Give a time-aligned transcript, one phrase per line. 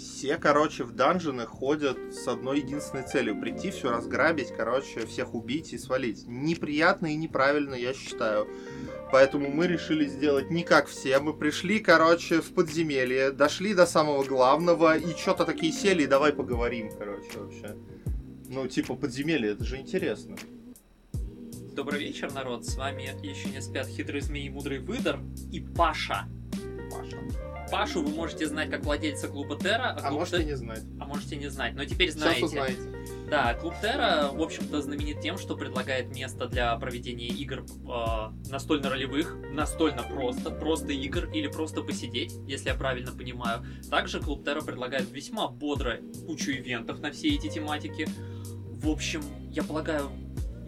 [0.00, 3.38] Все, короче, в данжены ходят с одной единственной целью.
[3.38, 6.24] Прийти, все разграбить, короче, всех убить и свалить.
[6.26, 8.48] Неприятно и неправильно, я считаю.
[9.12, 11.18] Поэтому мы решили сделать не как все.
[11.18, 16.32] Мы пришли, короче, в подземелье, дошли до самого главного и что-то такие сели, и давай
[16.32, 17.76] поговорим, короче, вообще.
[18.48, 20.36] Ну, типа, подземелье, это же интересно.
[21.74, 22.64] Добрый вечер, народ.
[22.64, 25.20] С вами еще не спят хитрый змей и мудрый выдор
[25.52, 26.26] и Паша.
[26.90, 27.18] Паша.
[27.70, 30.82] Пашу вы можете знать как владельца клуба Терра, А клуб можете Те- не знать.
[31.00, 32.44] а можете не знать, но теперь Сейчас знаете.
[32.44, 32.80] узнаете.
[33.30, 39.36] Да, клуб Терра, в общем-то, знаменит тем, что предлагает место для проведения игр э, настольно-ролевых,
[39.52, 43.64] настольно просто, просто игр или просто посидеть, если я правильно понимаю.
[43.88, 48.08] Также клуб Терра предлагает весьма бодро кучу ивентов на все эти тематики.
[48.82, 50.10] В общем, я полагаю,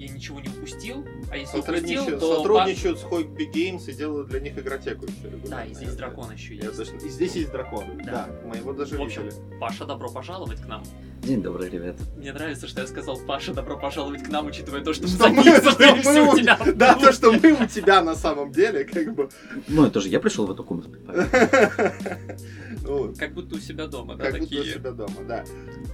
[0.03, 2.37] я ничего не упустил, а если упустил, то...
[2.37, 6.57] сотрудничают с Hobby Games и делают для них игротеку еще Да, и здесь дракон еще
[6.57, 6.77] есть.
[6.77, 7.85] точно- И здесь есть дракон.
[8.05, 8.13] Да.
[8.13, 9.41] Да, мы его даже В общем, видели.
[9.61, 10.83] Паша, добро пожаловать к нам.
[11.23, 11.95] День добрый, ребят.
[12.17, 15.29] Мне нравится, что я сказал Паша, добро пожаловать к нам, учитывая то, что мы Что
[15.29, 16.59] мы- что мы у у- тебя.
[16.75, 19.29] Да, то, что мы у тебя на самом деле, как бы.
[19.69, 20.91] Ну, это же я пришел в эту комнату.
[22.83, 24.75] Ну, Как будто у себя дома, да, Как будто у такие.
[24.75, 25.45] себя дома, да.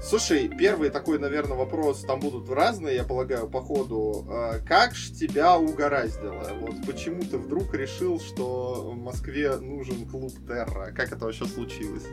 [0.02, 4.26] Слушай, первый такой, наверное, вопрос, там будут разные, я полагаю, по ходу.
[4.30, 6.50] Э, Как ж тебя угораздило?
[6.60, 10.92] Вот почему ты вдруг решил, что в Москве нужен клуб Терра?
[10.92, 12.04] Как это вообще случилось?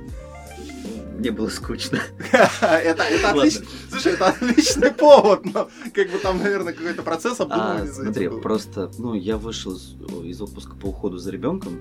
[1.18, 2.00] Мне было скучно.
[2.62, 3.66] Это, это отлично.
[3.90, 8.28] Слушай, это отличный повод, но как бы там, наверное, какой-то процесс А, обдумывания за смотри,
[8.42, 9.96] просто, ну, я вышел из,
[10.26, 11.80] из отпуска по уходу за ребенком,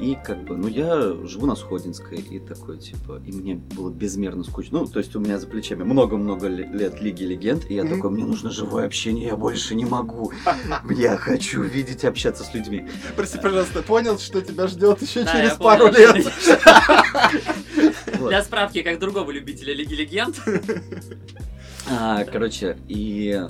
[0.00, 4.44] и как бы, ну, я живу на Сходинской, и такой, типа, и мне было безмерно
[4.44, 4.78] скучно.
[4.80, 8.10] Ну, то есть у меня за плечами много-много ле- лет Лиги Легенд, и я такой,
[8.10, 10.32] мне нужно живое общение, я больше не могу.
[10.88, 12.88] Я хочу видеть общаться с людьми.
[13.16, 16.32] Прости, пожалуйста, понял, что тебя ждет еще Да, через пару лет.
[18.22, 18.28] Вот.
[18.30, 20.40] Для справки, как другого любителя Лиги Легенд.
[21.90, 23.44] А, короче, и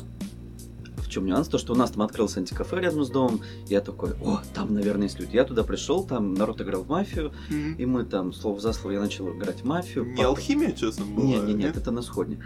[0.96, 1.48] в чем нюанс?
[1.48, 5.04] То, что у нас там открылся антикафе рядом с домом, я такой, о, там, наверное,
[5.04, 5.36] есть люди.
[5.36, 9.00] Я туда пришел, там народ играл в мафию, и мы там, слово за слово, я
[9.00, 10.06] начал играть в мафию.
[10.06, 11.26] Не Потом- алхимия, честно, была?
[11.26, 12.42] Не, не, нет, это на сходне.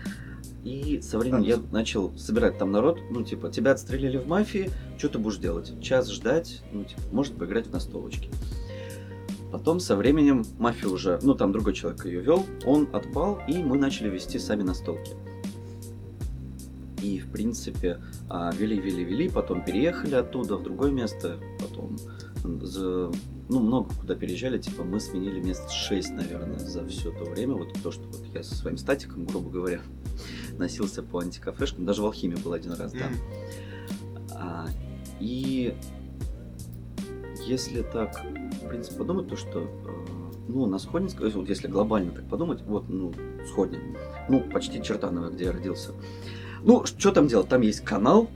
[0.64, 5.08] И со временем я начал собирать там народ, ну, типа, тебя отстрелили в мафии, что
[5.10, 5.80] ты будешь делать?
[5.80, 8.28] Час ждать, ну, типа, может поиграть в настолочки.
[9.52, 13.78] Потом со временем мафия уже, ну, там другой человек ее вел, он отпал, и мы
[13.78, 15.12] начали вести сами настолки.
[17.02, 21.96] И, в принципе, а, вели, вели, вели, потом переехали оттуда в другое место, потом
[22.42, 27.72] ну, много куда переезжали, типа, мы сменили мест 6, наверное, за все то время, вот
[27.82, 29.80] то, что вот я со своим статиком, грубо говоря,
[30.58, 33.08] носился по антикафешкам, даже в Алхимии был один раз, да.
[34.32, 34.66] А,
[35.20, 35.74] и
[37.46, 38.24] если так,
[38.66, 39.66] в принципе, подумать, то что, э,
[40.48, 43.12] ну, на Сходнинской, вот если глобально так подумать, вот, ну,
[43.48, 43.80] Сходня,
[44.28, 45.92] ну, почти Чертаново, где я родился.
[46.62, 47.48] Ну, что там делать?
[47.48, 48.28] Там есть канал,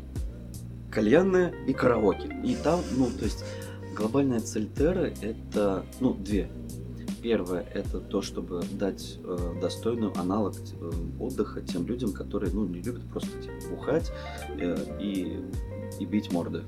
[0.91, 2.29] кальянная и караоке.
[2.45, 3.45] И там, ну, то есть,
[3.97, 6.49] глобальная цель Терры это, ну, две.
[7.23, 12.81] Первое это то, чтобы дать э, достойную аналог э, отдыха тем людям, которые, ну, не
[12.81, 14.11] любят просто типа, бухать
[14.49, 15.39] э, и,
[15.99, 16.63] и бить морды.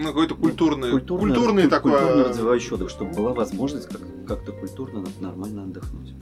[0.00, 1.92] Ну, какой-то культурный, культурный куль- такой...
[1.92, 6.14] Культурно развивающий отдых, чтобы была возможность как- как-то культурно, нормально отдохнуть.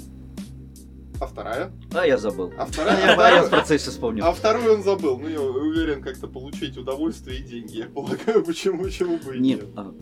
[1.20, 1.72] А вторая?
[1.94, 2.52] А я забыл.
[2.56, 3.06] А А вторая?
[3.06, 4.24] я, а я в процессе вспомнил.
[4.24, 5.18] А вторую он забыл.
[5.18, 7.78] Ну, я уверен, как-то получить удовольствие и деньги.
[7.78, 9.70] Я полагаю, почему, почему бы и Нет, нет.
[9.76, 9.92] а,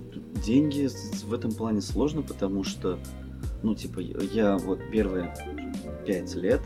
[0.44, 0.88] деньги
[1.24, 2.98] в этом плане сложно, потому что,
[3.62, 5.34] ну, типа, я вот первые
[6.06, 6.60] пять лет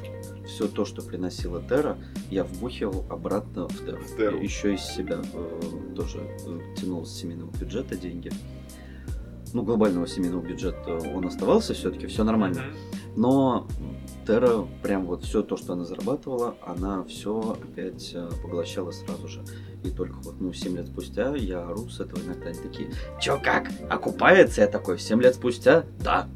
[0.51, 1.97] все то, что приносила Терра,
[2.31, 4.03] я вбухивал обратно в Терру.
[4.03, 4.39] В Терру.
[4.39, 8.31] Еще из себя э, тоже э, тянул с семейного бюджета деньги.
[9.53, 12.63] Ну, глобального семейного бюджета он оставался все-таки, все нормально.
[13.17, 13.67] Но
[14.27, 19.45] Терра, прям вот все то, что она зарабатывала, она все опять э, поглощала сразу же.
[19.83, 22.51] И только вот, ну, 7 лет спустя я ору с этого иногда.
[22.51, 23.69] Они такие, чё, как?
[23.89, 24.61] Окупается?
[24.61, 25.85] Я такой, 7 лет спустя?
[26.01, 26.29] Да.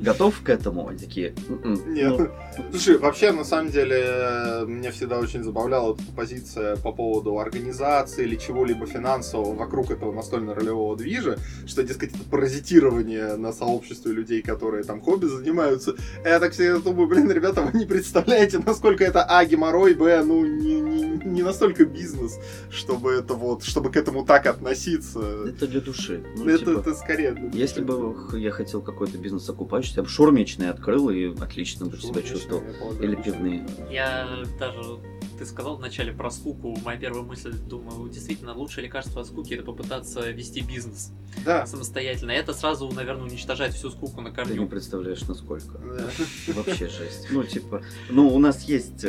[0.00, 0.88] Готов к этому?
[0.88, 1.94] Они такие, «М-м».
[1.94, 2.18] Нет.
[2.18, 2.30] Ну,
[2.70, 8.86] Слушай, вообще, на самом деле, меня всегда очень забавляла позиция по поводу организации или чего-либо
[8.86, 15.26] финансового вокруг этого настольно-ролевого движа, что, дескать, это паразитирование на сообществе людей, которые там хобби
[15.26, 15.94] занимаются.
[16.24, 20.44] Я так всегда думаю, блин, ребята, вы не представляете, насколько это, а, геморрой, б, ну,
[20.44, 22.38] не, не, не настолько бизнес,
[22.76, 25.20] чтобы это вот, чтобы к этому так относиться.
[25.48, 26.22] это для души.
[26.36, 27.32] Ну, это, типа, это скорее...
[27.32, 27.98] для Если души.
[28.00, 29.94] бы х- я хотел какой-то бизнес закупаешься.
[29.96, 32.62] Я бы шурмичные открыл и отлично бы себя чувствовал.
[33.00, 33.66] Или пивные.
[33.90, 34.28] Я
[34.60, 34.98] даже,
[35.38, 39.64] ты сказал вначале про скуку, моя первая мысль, думаю, действительно, лучшее лекарство от скуки это
[39.64, 41.10] попытаться вести бизнес
[41.44, 41.66] Да.
[41.66, 42.30] самостоятельно.
[42.30, 44.68] Это сразу, наверное, уничтожает всю скуку на Ты не корню.
[44.68, 45.78] представляешь, насколько.
[45.78, 46.08] Да.
[46.54, 47.28] Вообще жесть.
[47.30, 49.04] Ну, типа, ну, у нас есть...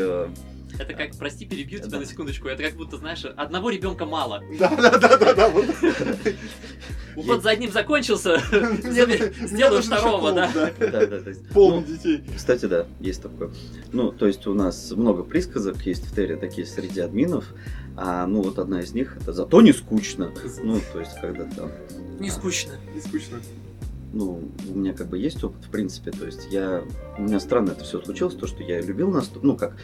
[0.80, 4.44] Это как, прости, перебью тебя на секундочку, это как будто, знаешь, одного ребенка мало.
[4.60, 5.50] Да, да, да, да, да.
[5.50, 5.66] вот.
[7.16, 10.52] Уход за одним закончился, сделаю второго, да.
[10.54, 10.72] Да,
[11.08, 11.32] да, да.
[11.52, 12.24] Полный детей.
[12.36, 13.50] Кстати, да, есть такое.
[13.92, 17.46] Ну, то есть у нас много присказок есть в Терре, такие среди админов.
[17.96, 20.32] А, ну, вот одна из них это «зато не скучно».
[20.62, 21.72] Ну, то есть, когда там
[22.20, 22.74] Не скучно.
[22.94, 23.40] Не скучно.
[24.14, 26.84] ну, у меня как бы есть опыт, в принципе, то есть я,
[27.18, 29.76] у меня странно это все случилось, то, что я любил настол, ну, как,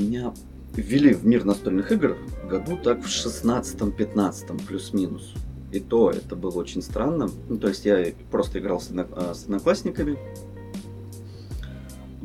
[0.00, 0.32] меня
[0.74, 2.16] ввели в мир настольных игр
[2.48, 5.34] году так в 16-15 плюс-минус.
[5.72, 7.28] И то это было очень странно.
[7.48, 10.18] Ну, то есть я просто играл с, а, с одноклассниками.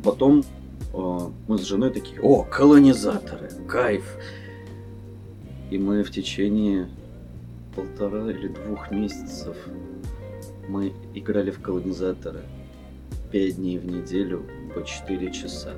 [0.02, 0.44] Потом
[0.92, 1.18] э,
[1.48, 4.04] мы с женой такие, о, колонизаторы, кайф.
[5.70, 6.88] И мы в течение
[7.74, 9.56] полтора или двух месяцев
[10.68, 12.42] мы играли в колонизаторы
[13.30, 14.44] пять дней в неделю
[14.74, 15.74] по 4 часа.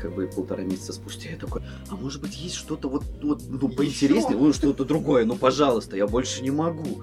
[0.00, 1.30] Как бы полтора месяца спустя.
[1.30, 5.36] Я такой, а может быть есть что-то вот, вот ну, поинтереснее, ну что-то другое, ну
[5.36, 7.02] пожалуйста, я больше не могу.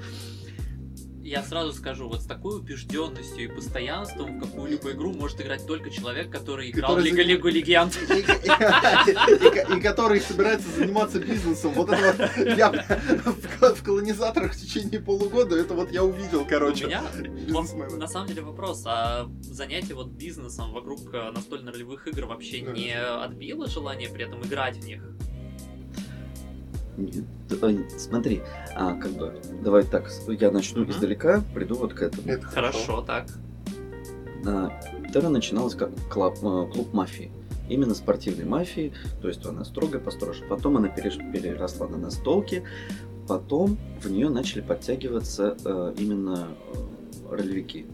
[1.28, 5.90] Я сразу скажу, вот с такой убежденностью и постоянством в какую-либо игру может играть только
[5.90, 8.00] человек, который играл Который Лига Лигу Легенд.
[9.76, 11.74] И, который собирается заниматься бизнесом.
[11.74, 16.86] Вот это вот я в, колонизаторах в течение полугода, это вот я увидел, У короче.
[16.86, 17.04] меня
[17.98, 23.68] на самом деле вопрос, а занятие вот бизнесом вокруг э, настольно-ролевых игр вообще не отбило
[23.68, 25.04] желание при этом играть в них?
[26.98, 28.42] Нет, давай, смотри,
[28.76, 30.92] а, как бы, давай так, я начну Мгм.
[30.92, 32.28] издалека, приду вот к этому.
[32.28, 33.28] Это Хорошо, так.
[34.46, 34.72] А,
[35.14, 37.32] Терра начиналась как клуб, клуб мафии.
[37.70, 40.44] Именно спортивной мафии, то есть она строго построже.
[40.50, 42.64] Потом она переросла на настолки,
[43.28, 47.86] потом в нее начали подтягиваться э, именно э, ролевики.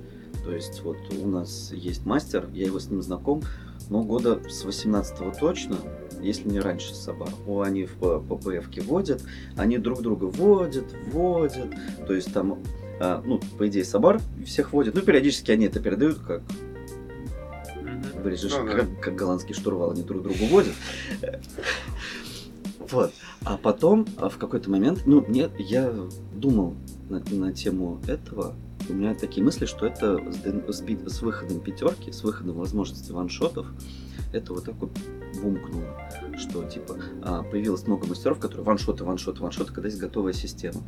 [0.44, 3.42] То есть вот у нас есть мастер, я его с ним знаком,
[3.90, 5.78] но года с 18 точно,
[6.22, 7.30] если не раньше с Сабар.
[7.48, 9.22] О, Они в э, ППФ-ке водят,
[9.58, 11.68] они друг друга водят, водят.
[12.08, 12.60] То есть там,
[13.00, 14.96] а, ну, по идее, Сабар всех водит.
[14.96, 16.42] Ну, периодически они это передают, как
[18.24, 18.72] вырежешь, Ну да.
[18.72, 20.74] как, как голландский штурвал, они друг другу водят.
[22.90, 23.12] Вот.
[23.44, 25.94] А потом, а, в какой-то момент, ну, нет, я
[26.36, 26.76] думал
[27.10, 28.56] на, на тему этого,
[28.90, 30.20] у меня такие мысли, что это
[30.68, 33.68] с, с выходом пятерки, с выходом возможности ваншотов,
[34.32, 34.92] это вот так вот
[35.42, 40.82] бумкнуло, что типа а, появилось много мастеров, которые ваншоты, ваншоты, ваншоты, когда есть готовая система.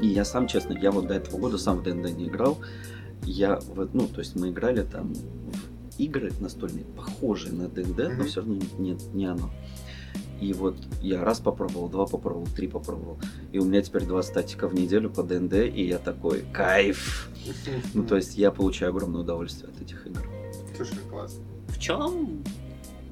[0.00, 2.58] И я сам, честно, я вот до этого года сам в ДНД не играл.
[3.24, 8.24] Я, в, ну, то есть мы играли там в игры настольные, похожие на ДНД, но
[8.24, 9.50] все равно не, не оно.
[10.40, 13.18] И вот я раз попробовал, два попробовал, три попробовал.
[13.52, 17.28] И у меня теперь два статика в неделю по ДНД, и я такой, кайф!
[17.92, 20.26] Ну, то есть я получаю огромное удовольствие от этих игр.
[20.76, 21.44] Слушай, классно.
[21.68, 22.42] В чем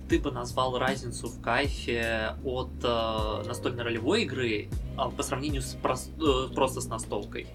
[0.09, 6.11] ты бы назвал разницу в кайфе от э, настольно-ролевой игры а, по сравнению с прос-
[6.19, 7.47] э, просто с настолкой?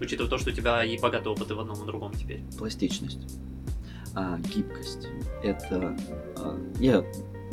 [0.00, 2.42] Учитывая то, что у тебя и богатый опыт и в одном и другом теперь.
[2.56, 3.38] Пластичность,
[4.14, 5.08] а, гибкость.
[5.42, 5.96] Это
[6.36, 7.04] а, я,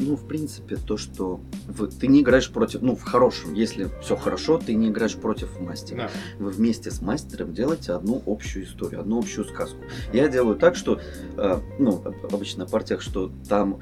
[0.01, 4.15] ну, в принципе, то, что в- ты не играешь против, ну, в хорошем, если все
[4.15, 5.97] хорошо, ты не играешь против мастера.
[5.97, 6.09] Да.
[6.43, 9.77] Вы вместе с мастером делаете одну общую историю, одну общую сказку.
[10.13, 10.99] Я делаю так, что,
[11.37, 13.79] э, ну, об- обычно на партиях, что там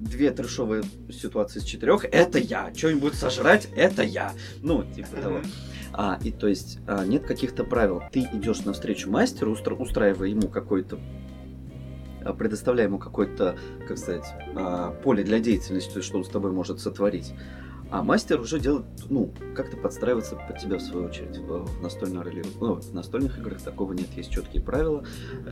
[0.00, 2.70] две трешовые ситуации из четырех, это я.
[2.74, 4.32] Что-нибудь сожрать, это я.
[4.62, 5.40] Ну, типа того.
[5.92, 8.02] А, и то есть а, нет каких-то правил.
[8.12, 10.98] Ты идешь навстречу мастеру, устра- устраивая ему какой-то
[12.32, 13.56] предоставляя ему какое-то,
[13.86, 17.34] как сказать, а, поле для деятельности, что он с тобой может сотворить.
[17.88, 21.38] А мастер уже делает, ну, как-то подстраиваться под тебя в свою очередь.
[21.38, 25.04] В, настольной роли, ну, в настольных играх такого нет, есть четкие правила,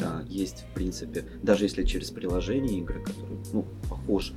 [0.03, 4.35] а, есть, в принципе, даже если через приложение игры, которые, ну, похожи.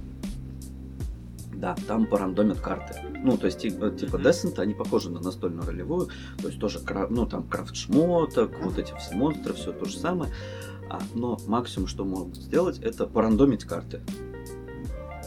[1.57, 3.01] Да, там порандомят карты.
[3.23, 4.17] Ну, то есть, ти- э, типа.
[4.17, 6.09] Descent, они похожи на настольную ролевую.
[6.39, 6.79] То есть тоже,
[7.09, 10.31] ну, там крафт шмоток, вот эти все монстры, все то же самое.
[10.89, 14.01] А, но максимум, что могут сделать, это порандомить карты.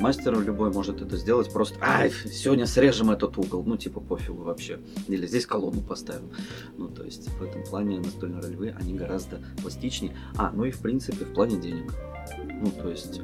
[0.00, 4.78] Мастер любой может это сделать просто, ай, сегодня срежем этот угол, ну, типа, пофигу вообще.
[5.08, 6.30] Или здесь колонну поставим.
[6.78, 10.16] Ну, то есть, в этом плане настольные ролевые, они гораздо пластичнее.
[10.36, 11.92] А, ну и, в принципе, в плане денег.
[12.38, 13.20] Ну, то есть,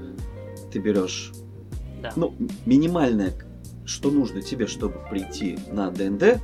[0.70, 1.32] ты берешь
[2.02, 2.12] Да.
[2.14, 2.34] ну,
[2.66, 3.32] минимальное,
[3.86, 6.40] что нужно тебе, чтобы прийти на ДНД,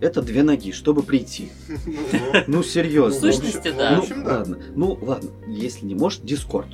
[0.00, 1.50] это две ноги, чтобы прийти.
[2.46, 3.32] Ну, В серьезно.
[3.32, 3.96] сущности, в да.
[4.08, 4.38] Ну, да.
[4.38, 4.58] ладно.
[4.74, 5.30] Ну, ладно.
[5.46, 6.68] Если не можешь, Дискорд.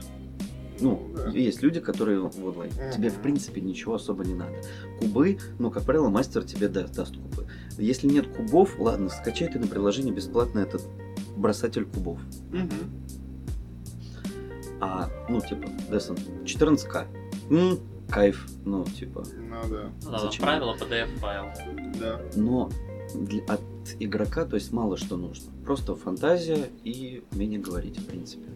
[0.81, 1.31] Ну, Да.
[1.31, 2.73] есть люди, которые вот лайк.
[2.95, 4.55] Тебе, в принципе, ничего особо не надо.
[5.01, 7.47] Кубы, ну, как правило, мастер тебе даст, даст кубы.
[7.79, 10.83] Если нет кубов, ладно, скачай ты на приложение бесплатно этот
[11.37, 12.19] бросатель кубов.
[14.81, 17.07] А, ну, типа, Десон, 14к.
[17.51, 17.79] М,
[18.11, 19.25] кайф, ну, типа.
[19.39, 20.43] Ну да, Ну Зачем?
[20.45, 21.47] правило PDF файл.
[21.99, 22.21] да.
[22.35, 22.71] Но
[23.49, 23.61] от
[24.01, 25.53] игрока, то есть мало что нужно.
[25.65, 28.47] Просто фантазия и умение говорить, в принципе.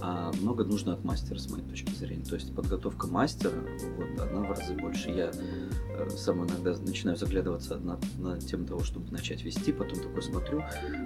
[0.00, 2.24] А много нужно от мастера, с моей точки зрения.
[2.24, 3.54] То есть подготовка мастера,
[3.96, 5.10] вот, она в разы больше.
[5.10, 10.22] Я э, сам иногда начинаю заглядываться на, на тему того, чтобы начать вести, потом такой
[10.22, 10.62] смотрю,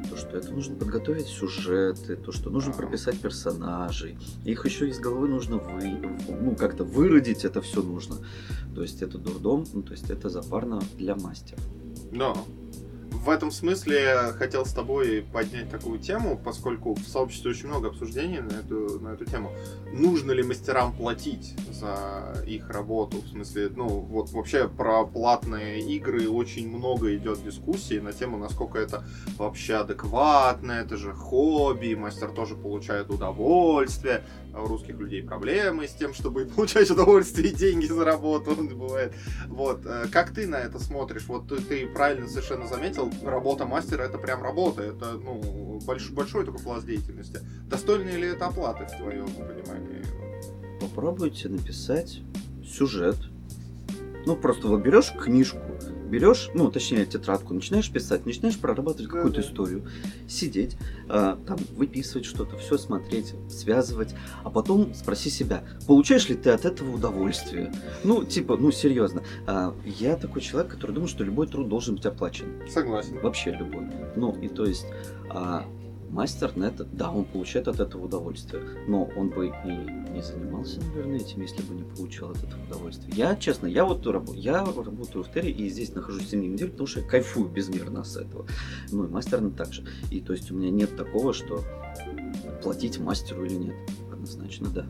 [0.08, 4.18] то, что это нужно подготовить сюжеты, то, что нужно прописать персонажей.
[4.44, 8.16] Их еще из головы нужно вы, ну, как-то выродить, это все нужно.
[8.74, 11.60] То есть это дурдом, ну, то есть это запарно для мастера.
[12.10, 12.44] Но
[13.20, 18.40] в этом смысле хотел с тобой поднять такую тему, поскольку в сообществе очень много обсуждений
[18.40, 19.52] на эту, на эту тему.
[19.92, 23.18] Нужно ли мастерам платить за их работу?
[23.18, 28.78] В смысле, ну, вот вообще про платные игры очень много идет дискуссий на тему, насколько
[28.78, 29.04] это
[29.36, 34.24] вообще адекватно, это же хобби, мастер тоже получает удовольствие.
[34.52, 39.12] А у русских людей проблемы с тем, чтобы получать удовольствие и деньги за работу, бывает.
[39.46, 41.26] Вот, э, как ты на это смотришь?
[41.28, 46.44] Вот ты, ты правильно совершенно заметил, работа мастера это прям работа, это, ну, больш- большой
[46.44, 47.40] такой пласт деятельности.
[47.68, 50.02] Достойно ли это оплаты в твоем понимании?
[50.80, 52.22] Попробуйте написать
[52.64, 53.16] сюжет.
[54.26, 55.58] Ну, просто вот берешь книжку,
[56.10, 59.46] берешь, ну, точнее, тетрадку, начинаешь писать, начинаешь прорабатывать какую-то да.
[59.46, 59.88] историю,
[60.28, 60.76] сидеть,
[61.08, 64.14] а, там, выписывать что-то, все смотреть, связывать,
[64.44, 67.72] а потом спроси себя, получаешь ли ты от этого удовольствие?
[68.04, 69.22] Ну, типа, ну, серьезно.
[69.46, 72.46] А, я такой человек, который думает, что любой труд должен быть оплачен.
[72.68, 73.20] Согласен.
[73.20, 73.86] Вообще любой.
[74.16, 74.86] Ну, и то есть,
[75.30, 75.66] а,
[76.10, 80.80] мастер на это, да, он получает от этого удовольствие, но он бы и не занимался,
[80.80, 83.12] наверное, этим, если бы не получал от этого удовольствия.
[83.14, 86.86] Я, честно, я вот раб- я работаю в Терри и здесь нахожусь 7 недель, потому
[86.86, 88.46] что я кайфую безмерно с этого.
[88.90, 89.84] Ну, и мастер также.
[90.10, 91.62] И то есть у меня нет такого, что
[92.62, 93.76] платить мастеру или нет.
[94.12, 94.86] Однозначно, да.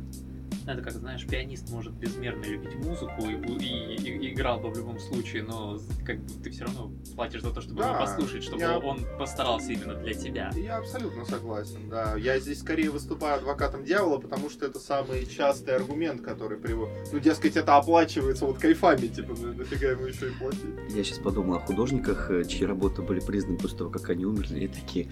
[0.70, 5.00] Это как, знаешь, пианист может безмерно любить музыку и, и- и- играл бы в любом
[5.00, 8.60] случае, но как бы ты все равно платишь за то, чтобы Да, его послушать, чтобы
[8.62, 10.50] я- он постарался именно для тебя.
[10.54, 12.14] Я абсолютно согласен, да.
[12.16, 16.94] Я здесь скорее выступаю адвокатом дьявола, потому что это самый частый аргумент, который приводит.
[17.12, 20.60] Ну, дескать, это оплачивается вот кайфами, типа, ну, нафига ему еще и платить?
[20.90, 24.64] Я сейчас подумал о художниках, э, чьи работы были признаны после того, как они умерли,
[24.64, 25.10] и такие,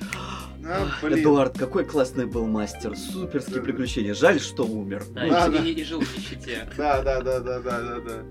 [0.67, 1.21] А, блин.
[1.21, 5.05] Эдуард, какой классный был мастер, суперские приключения, жаль, что умер.
[5.15, 5.65] Да, Ну, Да, и, да.
[5.65, 6.69] и- жил в нищете.
[6.77, 8.23] Да, да, да, да, да, да, да.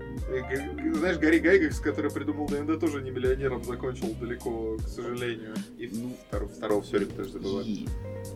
[0.94, 5.54] Знаешь, Гарри Гайгекс, который придумал ДНД, тоже не миллионером закончил далеко, к сожалению.
[5.78, 7.64] И Ну, второго, второго все время тоже забываю.
[7.64, 7.86] И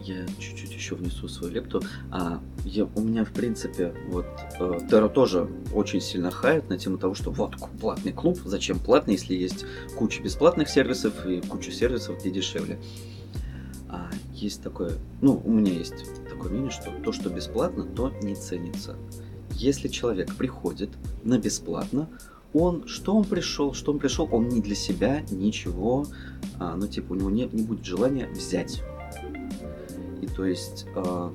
[0.03, 1.83] я чуть-чуть еще внесу свою лепту.
[2.11, 4.27] А, я, у меня, в принципе, вот
[4.59, 9.15] э, Терра тоже очень сильно хает на тему того, что вот платный клуб, зачем платный,
[9.15, 12.79] если есть куча бесплатных сервисов и куча сервисов, где дешевле.
[14.43, 18.97] Есть такое, ну, у меня есть такое мнение, что то, что бесплатно, то не ценится.
[19.53, 20.91] Если человек приходит
[21.23, 22.09] на бесплатно,
[22.53, 26.07] он, что он пришел, что он пришел, он не для себя, ничего,
[26.59, 28.83] а, ну, типа, у него не, не будет желания взять.
[30.21, 31.33] И то есть, а,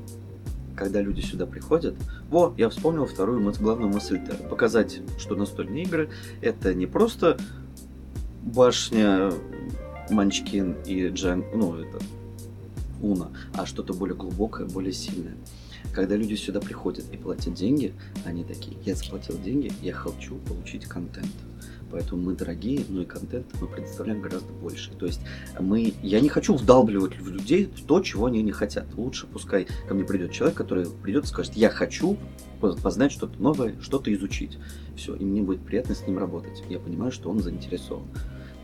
[0.75, 1.95] когда люди сюда приходят,
[2.29, 4.49] во, я вспомнил вторую мыс- главную мысль Терры.
[4.49, 6.09] Показать, что настольные игры
[6.41, 7.37] это не просто
[8.43, 9.31] башня
[10.09, 11.99] Манчкин и Джан, ну, это
[13.01, 15.35] Уна, а что-то более глубокое, более сильное.
[15.93, 17.93] Когда люди сюда приходят и платят деньги,
[18.25, 21.31] они такие, я заплатил деньги, я хочу получить контент.
[21.89, 24.91] Поэтому мы дорогие, но и контент мы предоставляем гораздо больше.
[24.91, 25.21] То есть
[25.59, 28.85] мы, я не хочу вдалбливать в людей то, чего они не хотят.
[28.95, 32.17] Лучше пускай ко мне придет человек, который придет и скажет, я хочу
[32.59, 34.57] по- познать что-то новое, что-то изучить.
[34.95, 36.61] Все, и мне будет приятно с ним работать.
[36.69, 38.07] Я понимаю, что он заинтересован.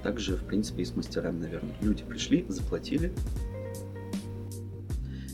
[0.03, 1.75] Также, в принципе, и с мастерами, наверное.
[1.81, 3.13] Люди пришли, заплатили,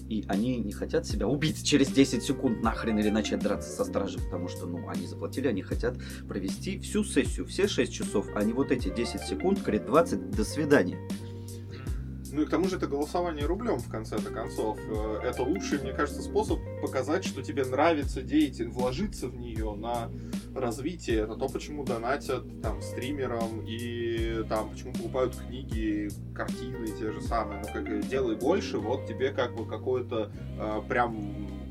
[0.10, 4.22] и они не хотят себя убить через 10 секунд нахрен или начать драться со стражей,
[4.22, 5.98] потому что, ну, они заплатили, они хотят
[6.28, 10.44] провести всю сессию, все 6 часов, а не вот эти 10 секунд, крит 20, до
[10.44, 10.98] свидания.
[12.39, 14.79] Ну и к тому же это голосование рублем в конце-то концов.
[14.88, 20.10] Э, Это лучший, мне кажется, способ показать, что тебе нравится деятельность, вложиться в нее на
[20.55, 21.17] развитие.
[21.24, 27.62] Это то, почему донатят там стримерам и там почему покупают книги, картины те же самые.
[27.62, 31.17] Ну как делай больше, вот тебе как бы какой-то э, прям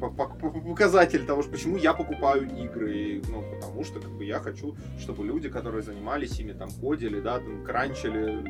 [0.00, 3.22] по- по- по- показатель того, что почему я покупаю игры.
[3.30, 7.38] Ну, потому что как бы я хочу, чтобы люди, которые занимались ими, там, кодили, да,
[7.38, 8.44] там, кранчили,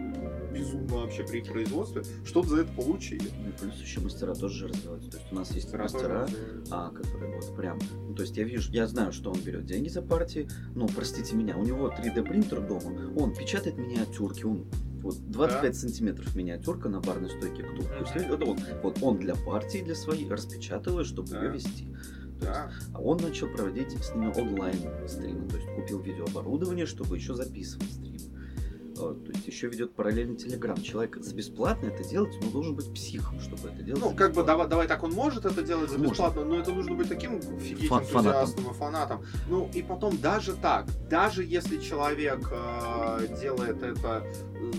[0.53, 3.31] безумно вообще при производстве, что-то за это получили.
[3.43, 5.11] Ну, и плюс еще мастера тоже же развиваются.
[5.11, 7.79] То есть у нас есть Мастера мастера, тоже а, которые вот прям,
[8.09, 11.37] ну, то есть я вижу, я знаю, что он берет деньги за партии, ну, простите
[11.37, 14.67] меня, у него 3D принтер дома, он печатает миниатюрки, он
[15.03, 19.37] вот 25 сантиметров миниатюрка на барной стойке, кто пусть ли- это он, вот он для
[19.37, 21.45] партии, для своей распечатывает, чтобы Да.
[21.45, 21.87] ее вести.
[22.41, 22.73] То есть, Да.
[22.95, 24.77] а он начал проводить с ними онлайн
[25.09, 28.18] стримы, то есть купил видеооборудование, чтобы еще записывать стримы.
[29.01, 30.77] А, То есть еще ведет параллельный телеграм.
[30.83, 34.03] Человек за бесплатно это делать, но должен быть психом, чтобы это делать.
[34.03, 36.13] Ну, как бы давай, давай так, он может это делать за Может.
[36.13, 39.25] бесплатно, но это нужно быть таким офигеть Фа- энтузиастом и фанатом.
[39.49, 44.25] Ну, и потом даже так, даже если человек э, делает это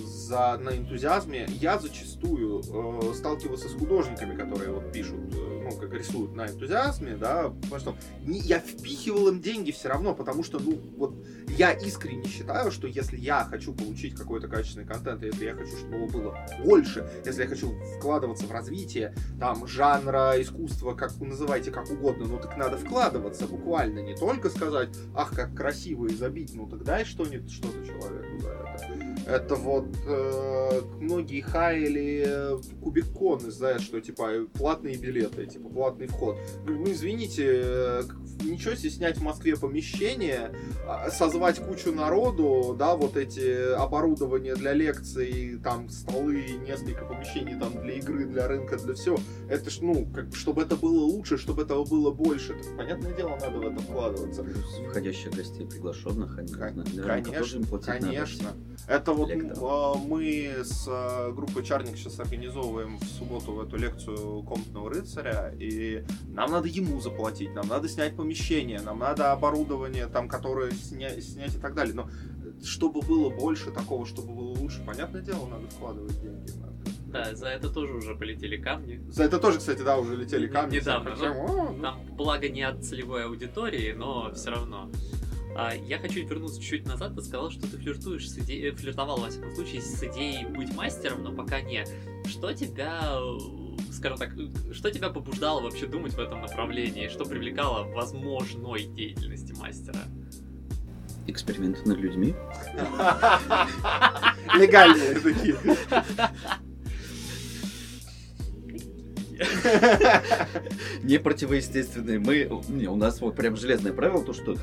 [0.06, 5.94] за, на энтузиазме, я зачастую э, сталкивался с художниками, которые вот пишут, э, ну, как
[5.94, 7.96] рисуют на энтузиазме, да, потому что
[8.26, 11.16] не- я впихивал им деньги все равно, потому что, ну, вот
[11.58, 15.96] я искренне считаю, что если я хочу получить какой-то качественный контент, если я хочу, чтобы
[15.96, 21.72] его было больше, если я хочу вкладываться в развитие там жанра, искусства, как вы называете,
[21.72, 26.52] как угодно, ну так надо вкладываться буквально, не только сказать, ах, как красиво и забить,
[26.54, 29.09] ну так дай что-нибудь, что-то человеку за это.
[29.30, 36.08] Это вот э, многие хаяли э, кубиконы, знаешь, что типа э, платные билеты, типа платный
[36.08, 36.38] вход.
[36.66, 38.02] Говорю, Ну извините, э,
[38.44, 40.52] ничего себе снять в Москве помещение,
[40.88, 47.82] а, созвать кучу народу, да, вот эти оборудования для лекций, там столы, несколько помещений там
[47.82, 49.18] для игры, для рынка, для всего.
[49.50, 52.54] Это ж, ну, как бы, чтобы это было лучше, чтобы этого было больше.
[52.54, 54.46] Так, понятное дело, надо в это вкладываться.
[54.90, 58.06] Входящих гостей приглашенных, они, Кон- наверняка тоже им платить надо.
[58.06, 58.50] Конечно.
[58.88, 64.90] Это вот а, мы с а, группой Чарник сейчас организовываем в субботу эту лекцию комнатного
[64.90, 70.72] рыцаря, и нам надо ему заплатить, нам надо снять помещение, нам надо оборудование, там, которое
[70.72, 71.94] сня- снять и так далее.
[71.94, 72.10] Но
[72.64, 76.52] чтобы было больше такого, чтобы было лучше, понятное дело, надо вкладывать деньги.
[76.60, 76.70] Надо.
[77.08, 79.02] Да, за это тоже уже полетели камни.
[79.10, 80.76] За это тоже, кстати, да, уже летели камни.
[80.76, 84.90] недавно, ну, Там, благо, не от целевой аудитории, но все равно.
[85.56, 87.16] А, я хочу вернуться чуть назад.
[87.16, 91.24] Ты сказал, что ты флиртуешь с идеей, флиртовал, во всяком случае, с идеей быть мастером,
[91.24, 91.86] но пока не.
[92.28, 93.38] Что тебя, э,
[93.92, 97.08] скажем так, э, что тебя побуждало вообще думать в этом направлении?
[97.08, 100.00] Что привлекало в возможной деятельности мастера?
[101.28, 102.34] Эксперименты над людьми.
[104.56, 105.56] Легальные такие.
[111.04, 112.20] Не противоестественные.
[112.20, 114.56] Мы, не, у нас вот прям железное правило, то что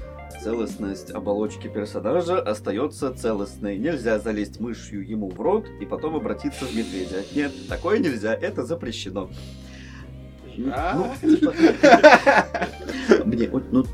[0.47, 3.77] целостность оболочки персонажа остается целостной.
[3.79, 7.25] Нельзя залезть мышью ему в рот и потом обратиться в медведя.
[7.35, 9.29] Нет, такое нельзя, это запрещено.
[10.57, 11.53] Ну, ну, типа,
[13.25, 13.85] Мне, ну,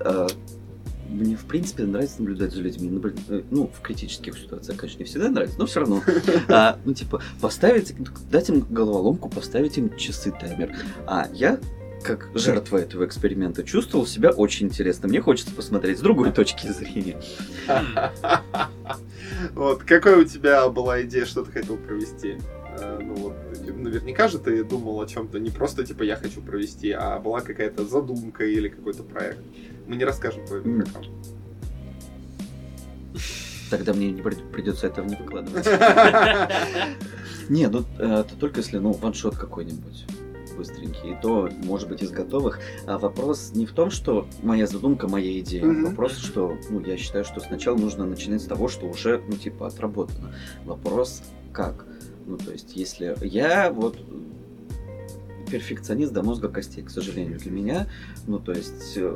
[0.00, 0.26] а,
[1.08, 2.90] мне в принципе нравится наблюдать за людьми.
[2.90, 6.02] Наблю- э, Ну, в критических ситуациях, конечно, не всегда нравится, но все равно.
[6.48, 7.94] А, ну, типа, поставить,
[8.32, 10.76] дать им головоломку, поставить им часы таймер.
[11.06, 11.60] А я
[12.04, 15.08] как жертва этого эксперимента чувствовал себя очень интересно.
[15.08, 17.20] Мне хочется посмотреть с другой точки зрения.
[19.54, 22.38] Вот, какая у тебя была идея, что ты хотел провести?
[22.78, 23.34] Э, Ну вот,
[23.76, 27.84] наверняка же ты думал о чем-то, не просто типа я хочу провести, а была какая-то
[27.84, 29.40] задумка или какой-то проект.
[29.86, 31.04] Мы не расскажем по игрокам.
[33.70, 35.66] Тогда мне не прид- придется этого не выкладывать.
[37.48, 40.06] Не, ну э, это только если, ну, ваншот какой-нибудь
[40.56, 41.12] быстренький.
[41.12, 42.60] И то, может быть, из готовых.
[42.86, 45.64] А вопрос не в том, что моя задумка, моя идея.
[45.64, 45.86] Мгм.
[45.86, 49.66] Вопрос, что, ну, я считаю, что сначала нужно начинать с того, что уже, ну, типа,
[49.66, 50.34] отработано.
[50.64, 51.86] Вопрос, как?
[52.26, 53.98] Ну, то есть, если я вот
[55.50, 57.86] перфекционист до мозга костей, к сожалению, для меня.
[58.26, 59.14] Ну, то есть, э,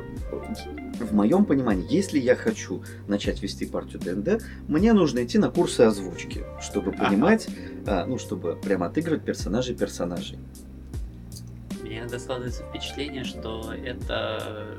[0.99, 5.81] в моем понимании, если я хочу начать вести партию ДНД, мне нужно идти на курсы
[5.81, 7.07] озвучки, чтобы Ага.
[7.07, 7.49] понимать,
[7.85, 10.39] а, ну, чтобы прямо отыгрывать персонажей персонажей.
[11.89, 14.75] Иногда складывается впечатление, что это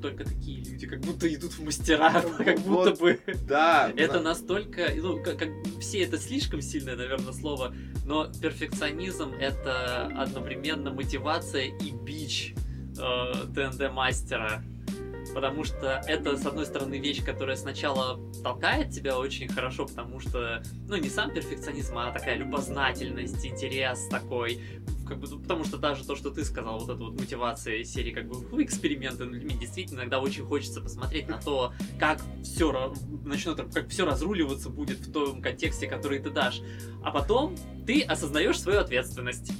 [0.00, 3.92] только такие люди, как будто идут в мастера, как будто бы Да.
[3.96, 5.48] это настолько, ну, как, как
[5.80, 7.74] все это слишком сильное, наверное, слово,
[8.06, 12.54] но перфекционизм это одновременно мотивация и бич
[12.98, 14.62] э, ДНД мастера.
[15.34, 20.62] Потому что это, с одной стороны, вещь, которая сначала толкает тебя очень хорошо, потому что,
[20.88, 24.60] ну, не сам перфекционизм, а такая любознательность, интерес такой,
[25.10, 28.12] как бы, ну, потому что даже то, что ты сказал, вот эта вот мотивация серии,
[28.12, 32.94] как бы, «Фу, эксперименты над людьми, действительно, иногда очень хочется посмотреть на то, как все
[33.24, 36.62] начнет, как все разруливаться будет в том контексте, который ты дашь.
[37.02, 39.52] А потом ты осознаешь свою ответственность.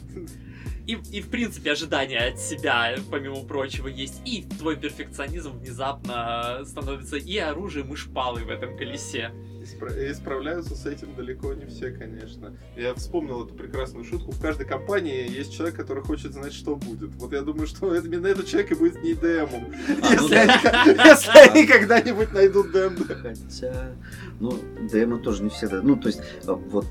[0.90, 4.20] И, и, в принципе, ожидания от себя, помимо прочего, есть.
[4.24, 9.30] И твой перфекционизм внезапно становится и оружием, и шпалой в этом колесе.
[9.60, 12.56] И справляются с этим далеко не все, конечно.
[12.76, 14.32] Я вспомнил эту прекрасную шутку.
[14.32, 17.14] В каждой компании есть человек, который хочет знать, что будет.
[17.16, 19.72] Вот я думаю, что именно этот человек и будет не ДМом.
[19.88, 22.96] А, ну если, они, если они когда-нибудь найдут ДМ.
[23.04, 23.94] Хотя,
[24.40, 24.58] ну,
[24.90, 25.82] ДМы тоже не всегда.
[25.82, 26.86] Ну, то есть, а, вот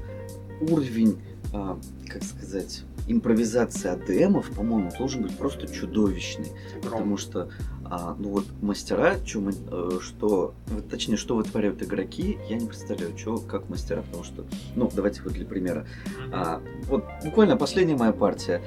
[0.62, 1.20] уровень,
[1.52, 6.52] а, как сказать, импровизация АДМов, по-моему, должен быть просто чудовищный.
[6.82, 7.50] Потому что,
[7.84, 10.54] а, ну вот, мастера, чё мы, э, что,
[10.90, 14.46] точнее, что вытворяют игроки, я не представляю, что, как мастера, потому что,
[14.76, 15.88] ну, давайте вот для примера.
[16.32, 18.62] А, вот буквально последняя моя партия.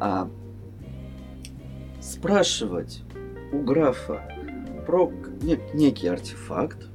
[0.00, 0.30] А,
[2.00, 3.02] спрашивать
[3.52, 4.22] у графа
[4.86, 6.86] про нек- некий артефакт,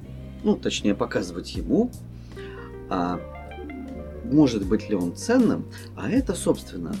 [0.42, 1.90] ну, точнее, показывать ему,
[2.88, 3.20] а,
[4.24, 6.94] может быть ли он ценным, а это, собственно,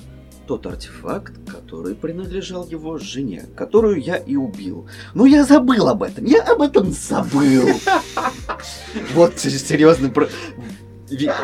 [0.46, 4.86] тот артефакт, который принадлежал его жене, которую я и убил.
[5.14, 7.68] Но я забыл об этом, я об этом забыл.
[9.14, 10.12] Вот, серьезно,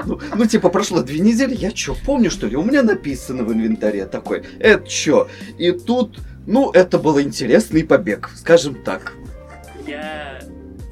[0.07, 2.57] ну, ну, типа, прошло две недели, я что, помню, что ли?
[2.57, 5.29] У меня написано в инвентаре такой, это что?
[5.59, 9.13] И тут, ну, это был интересный побег, скажем так.
[9.87, 10.41] Я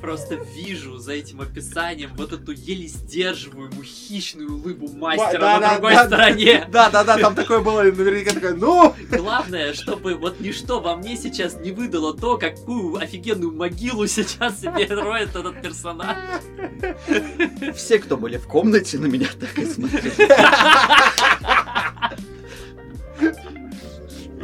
[0.08, 5.72] просто вижу за этим описанием вот эту еле сдерживаемую хищную улыбу мастера да, на да,
[5.74, 6.68] другой да, стороне.
[6.72, 8.94] Да, да, да, там такое было, наверняка такое, ну!
[9.10, 14.86] Главное, чтобы вот ничто во мне сейчас не выдало то, какую офигенную могилу сейчас себе
[14.88, 16.16] роет этот персонаж.
[17.76, 20.14] Все, кто были в комнате, на меня так и смотрели.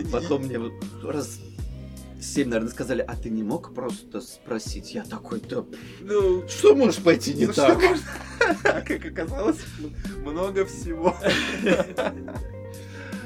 [0.13, 0.61] Потом мне
[1.03, 1.41] раз
[2.25, 4.95] семь, наверное, сказали, а ты не мог просто спросить?
[4.95, 5.65] Я такой, да,
[6.01, 7.79] ну, что может пойти не ну, так?
[8.63, 9.61] Как оказалось,
[10.25, 11.17] много всего.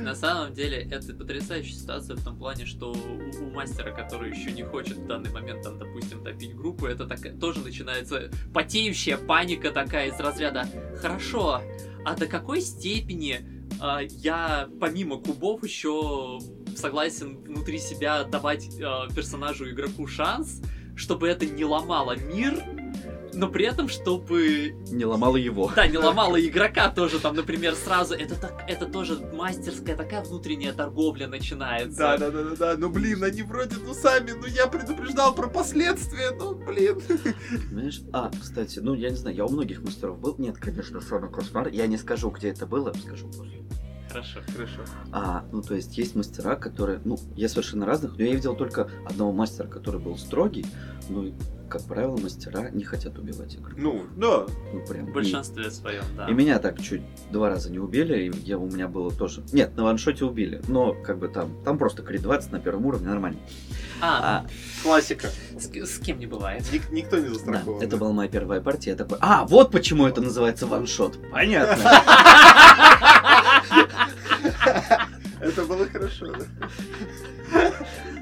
[0.00, 4.52] На самом деле, это потрясающая ситуация в том плане, что у, у мастера, который еще
[4.52, 9.70] не хочет в данный момент, там, допустим, топить группу, это так, тоже начинается потеющая паника
[9.70, 10.68] такая из разряда
[11.00, 11.62] «Хорошо,
[12.04, 13.40] а до какой степени
[13.82, 16.38] э, я помимо кубов еще
[16.78, 20.60] согласен внутри себя давать э, персонажу игроку шанс,
[20.96, 22.62] чтобы это не ломало мир,
[23.34, 24.74] но при этом, чтобы...
[24.90, 25.70] Не ломало его.
[25.74, 30.72] Да, не ломало игрока тоже, там, например, сразу, это, так, это тоже мастерская такая внутренняя
[30.72, 31.98] торговля начинается.
[31.98, 35.48] Да, да, да, да, да, ну блин, они вроде, ну сами, ну я предупреждал про
[35.48, 37.00] последствия, ну блин.
[37.70, 41.30] Понимаешь, а, кстати, ну я не знаю, я у многих мастеров был, нет, конечно, Sonic
[41.30, 43.62] Cosmar, я не скажу, где это было, скажу после.
[44.08, 44.80] Хорошо, хорошо.
[45.12, 48.90] А, ну то есть есть мастера, которые, ну, я совершенно разных, но я видел только
[49.04, 50.66] одного мастера, который был строгий,
[51.08, 51.32] ну,
[51.68, 53.74] как правило, мастера не хотят убивать игру.
[53.76, 54.46] Ну, да.
[54.72, 55.06] Ну, прям.
[55.06, 56.26] В большинстве и, своем, да.
[56.26, 59.42] И меня так чуть два раза не убили, и я, у меня было тоже...
[59.52, 63.08] Нет, на ваншоте убили, но как бы там, там просто крит 20 на первом уровне,
[63.08, 63.38] нормально.
[64.00, 64.46] А, а
[64.82, 65.28] классика.
[65.58, 66.64] С, с кем не бывает.
[66.72, 67.80] Ник, никто не застрахован.
[67.80, 71.18] Да, это была моя первая партия, я такой, а, вот почему это называется ваншот.
[71.30, 71.76] Понятно.
[75.40, 76.70] Это было хорошо, да.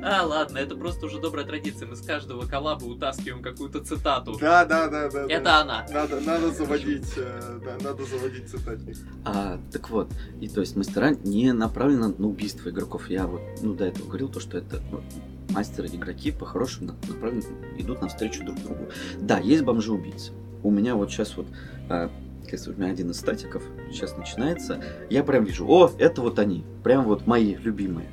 [0.03, 1.89] А, ладно, это просто уже добрая традиция.
[1.89, 4.37] Мы с каждого коллаба утаскиваем какую-то цитату.
[4.41, 5.25] Да, да, да, да.
[5.25, 5.61] Это да.
[5.63, 5.87] она.
[5.91, 8.97] Надо, надо заводить, э, да, надо заводить цитатник.
[9.25, 10.09] А, так вот,
[10.41, 13.09] и то есть мастера не направлены на убийство игроков.
[13.09, 15.03] Я вот, ну, до этого говорил то, что это ну,
[15.51, 17.43] мастеры, игроки по-хорошему направлены,
[17.79, 18.89] идут навстречу друг другу.
[19.21, 20.33] Да, есть бомжи-убийцы.
[20.63, 21.47] У меня вот сейчас вот
[21.89, 22.11] а,
[22.47, 26.65] как у меня один из статиков сейчас начинается, я прям вижу, о, это вот они,
[26.83, 28.09] прям вот мои любимые.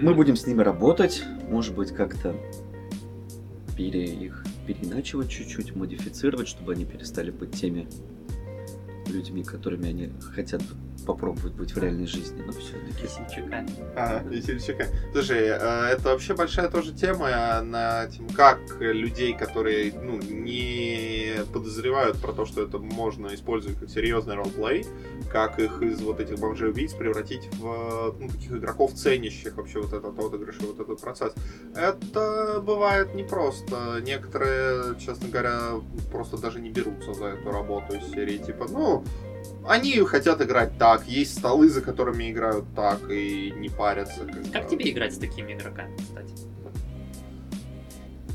[0.00, 2.34] Мы будем с ними работать, может быть, как-то
[3.76, 7.86] пере их переиначивать чуть-чуть, модифицировать, чтобы они перестали быть теми
[9.06, 10.62] людьми, которыми они хотят
[11.06, 13.04] попробовать быть в реальной жизни, но все-таки.
[13.04, 13.64] Весельчака.
[13.94, 14.86] А, весельчака.
[15.12, 22.20] Слушай, э, это вообще большая тоже тема на тему, как людей, которые ну, не подозревают
[22.20, 24.84] про то, что это можно использовать как серьезный ролплей,
[25.30, 29.92] как их из вот этих бомжей убийц превратить в ну, таких игроков, ценящих вообще вот
[29.92, 31.32] этот отыгрыш и вот этот процесс.
[31.74, 34.00] Это бывает непросто.
[34.02, 35.60] Некоторые, честно говоря,
[36.10, 38.38] просто даже не берутся за эту работу из серии.
[38.38, 39.04] Типа, ну,
[39.66, 44.24] они хотят играть так, есть столы, за которыми играют так и не парятся.
[44.24, 46.34] Как, как тебе играть с такими игроками, кстати?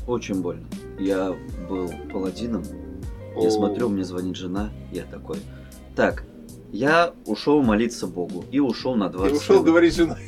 [0.06, 0.66] Очень больно.
[0.98, 1.34] Я
[1.68, 2.64] был паладином,
[3.36, 3.44] О.
[3.44, 5.38] я смотрю, мне звонит жена, я такой,
[5.94, 6.24] так,
[6.72, 10.18] я ушел молиться Богу и ушел на 20 И ушел говорить жена.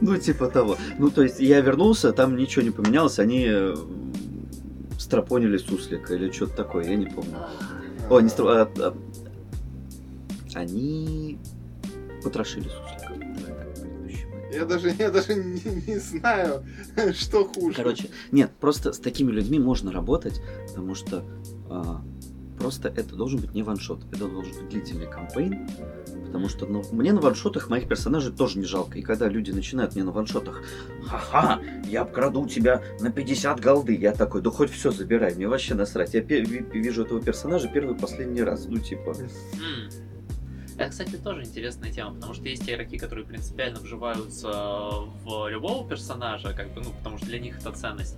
[0.00, 0.76] Ну, типа того.
[0.98, 3.74] Ну, то есть, я вернулся, там ничего не поменялось, они э,
[5.12, 7.36] стропонили суслика или что-то такое, я не помню.
[8.08, 8.48] О, не стро...
[8.48, 8.96] а, а...
[10.54, 11.38] они
[12.24, 13.12] потрошили суслика.
[14.50, 16.64] Я даже, я даже не, не знаю,
[17.12, 17.76] что хуже.
[17.76, 21.22] Короче, нет, просто с такими людьми можно работать, потому что
[21.68, 22.02] а,
[22.62, 25.68] просто это должен быть не ваншот, это должен быть длительный кампейн,
[26.26, 28.98] потому что ну, мне на ваншотах моих персонажей тоже не жалко.
[28.98, 30.62] И когда люди начинают мне на ваншотах,
[31.04, 35.74] ха-ха, я обкраду тебя на 50 голды, я такой, да хоть все забирай, мне вообще
[35.74, 36.14] насрать.
[36.14, 39.12] Я вижу этого персонажа первый последний раз, ну типа...
[40.78, 44.48] Это, кстати, тоже интересная тема, потому что есть игроки, которые принципиально вживаются
[45.24, 48.16] в любого персонажа, как бы, ну, потому что для них это ценность.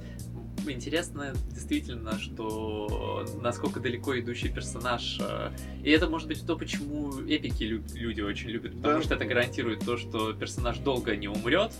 [0.66, 5.18] Интересно действительно, что насколько далеко идущий персонаж.
[5.20, 5.50] э,
[5.82, 9.02] И это может быть то, почему эпики лю- люди очень любят, потому Да.
[9.02, 11.72] что это гарантирует то, что персонаж долго не умрет,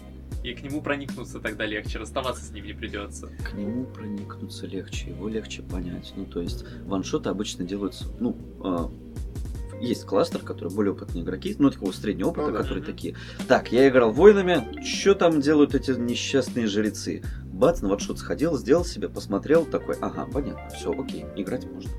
[0.42, 3.28] и к нему проникнуться тогда легче, расставаться с ним не придется.
[3.42, 6.12] К нему проникнуться легче, его легче понять.
[6.16, 8.90] Ну, то есть, ваншоты обычно делаются, ну, а,
[9.80, 12.58] есть кластер, который более опытные игроки, ну, такого среднего опыта, Ну да.
[12.58, 12.92] которые Мгм.
[12.92, 13.16] такие.
[13.48, 17.22] Так, я играл воинами, что там делают эти несчастные жрецы?
[17.54, 21.90] Бац, на ваншот сходил, сделал себе, посмотрел, такой, ага, понятно, все, окей, играть можно.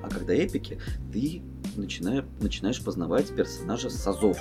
[0.00, 0.78] А когда эпики,
[1.12, 1.42] ты
[1.76, 4.38] начинаешь, начинаешь познавать персонажа с азов.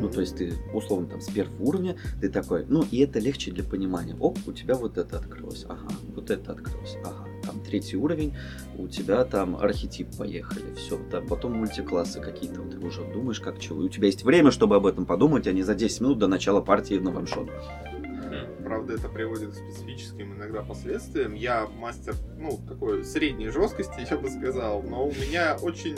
[0.00, 3.50] Ну, то есть ты, условно, там, с первого уровня, ты такой, ну, и это легче
[3.50, 4.14] для понимания.
[4.20, 7.26] Оп, у тебя вот это открылось, ага, вот это открылось, ага.
[7.42, 8.34] Там третий уровень,
[8.76, 13.58] у тебя там архетип поехали, все, там, потом мультиклассы какие-то, вот ты уже думаешь, как
[13.58, 13.82] чего.
[13.82, 16.26] И у тебя есть время, чтобы об этом подумать, а не за 10 минут до
[16.26, 17.48] начала партии на ваншот.
[18.64, 21.34] Правда, это приводит к специфическим иногда последствиям.
[21.34, 25.96] Я мастер, ну, такой средней жесткости, я бы сказал, но у меня очень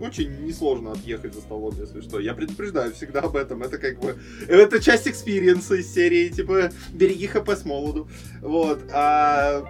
[0.00, 2.20] очень несложно отъехать за столом, если что.
[2.20, 3.62] Я предупреждаю всегда об этом.
[3.62, 4.16] Это как бы...
[4.48, 8.08] Это часть experience а из серии, типа, береги HP смолоду.
[8.40, 8.80] Вот.
[8.92, 9.64] А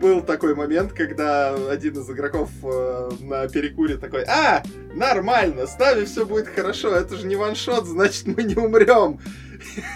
[0.00, 4.62] был такой момент, когда один из игроков э, на перекуре такой, а,
[4.94, 9.20] нормально, с нами все будет хорошо, это же не one-shot, значит мы не умрем.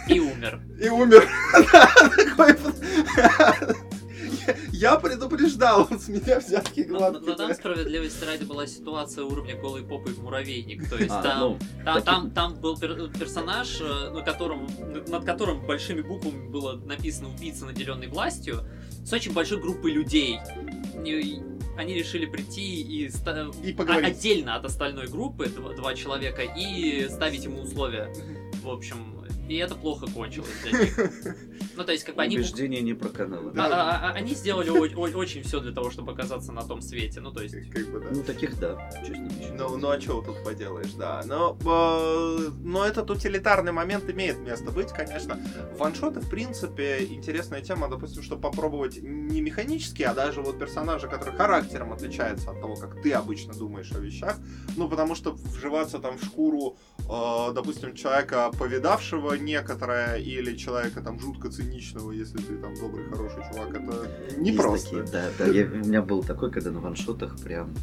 [0.08, 0.60] И умер.
[0.80, 1.28] И умер.
[4.72, 7.36] Я предупреждал, с меня взятки Но, но- но гладкие.
[7.36, 10.88] там справедливости ради была ситуация уровня голой попы в муравейник.
[10.88, 14.66] То есть А, там, ну, там, там, там был пер- персонаж, э, на котором,
[15.08, 18.60] над которым большими буквами было написано убийца, наделенный властью,
[19.04, 20.38] с очень большой группой людей.
[21.04, 21.40] И
[21.76, 24.16] они решили прийти и ста- И а- поговорить.
[24.16, 28.12] отдельно от остальной группы, два, два человека, и ставить ему условия.
[28.62, 29.17] В общем,
[29.48, 30.98] и это плохо кончилось для них.
[31.78, 32.36] Ну, то есть, как бы они...
[32.36, 33.52] Убеждение не проканало.
[33.52, 33.66] Да.
[33.66, 37.20] А- а- а- они сделали очень все для того, чтобы оказаться на том свете.
[37.20, 38.08] Ну, то есть, Как бы, да.
[38.10, 38.90] Ну, таких, да.
[39.56, 41.22] Ну, ну а что тут поделаешь, да.
[41.24, 45.38] Но, э, но этот утилитарный момент имеет место быть, конечно.
[45.78, 51.36] Ваншоты, в принципе, интересная тема, допустим, чтобы попробовать не механически, а даже вот персонажа, который
[51.36, 54.36] характером отличается от того, как ты обычно думаешь о вещах.
[54.76, 56.76] Ну, потому что вживаться там в шкуру,
[57.08, 63.42] э, допустим, человека, повидавшего некоторое, или человека там жутко циничного, если ты там добрый, хороший
[63.52, 64.90] чувак, это непросто.
[65.02, 65.46] такие, да, да.
[65.46, 67.74] Я- у меня был такой, когда на ваншотах прям,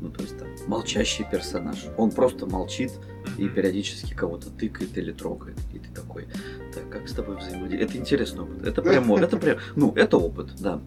[0.00, 1.86] ну, то есть там, молчащий персонаж.
[1.96, 2.92] Он просто молчит
[3.38, 5.56] и периодически кого-то тыкает или трогает.
[5.72, 6.26] И ты такой,
[6.74, 7.90] так, как с тобой взаимодействовать?
[7.90, 8.66] Это интересный опыт.
[8.66, 10.80] Это прям, это прям, ну, это опыт, да.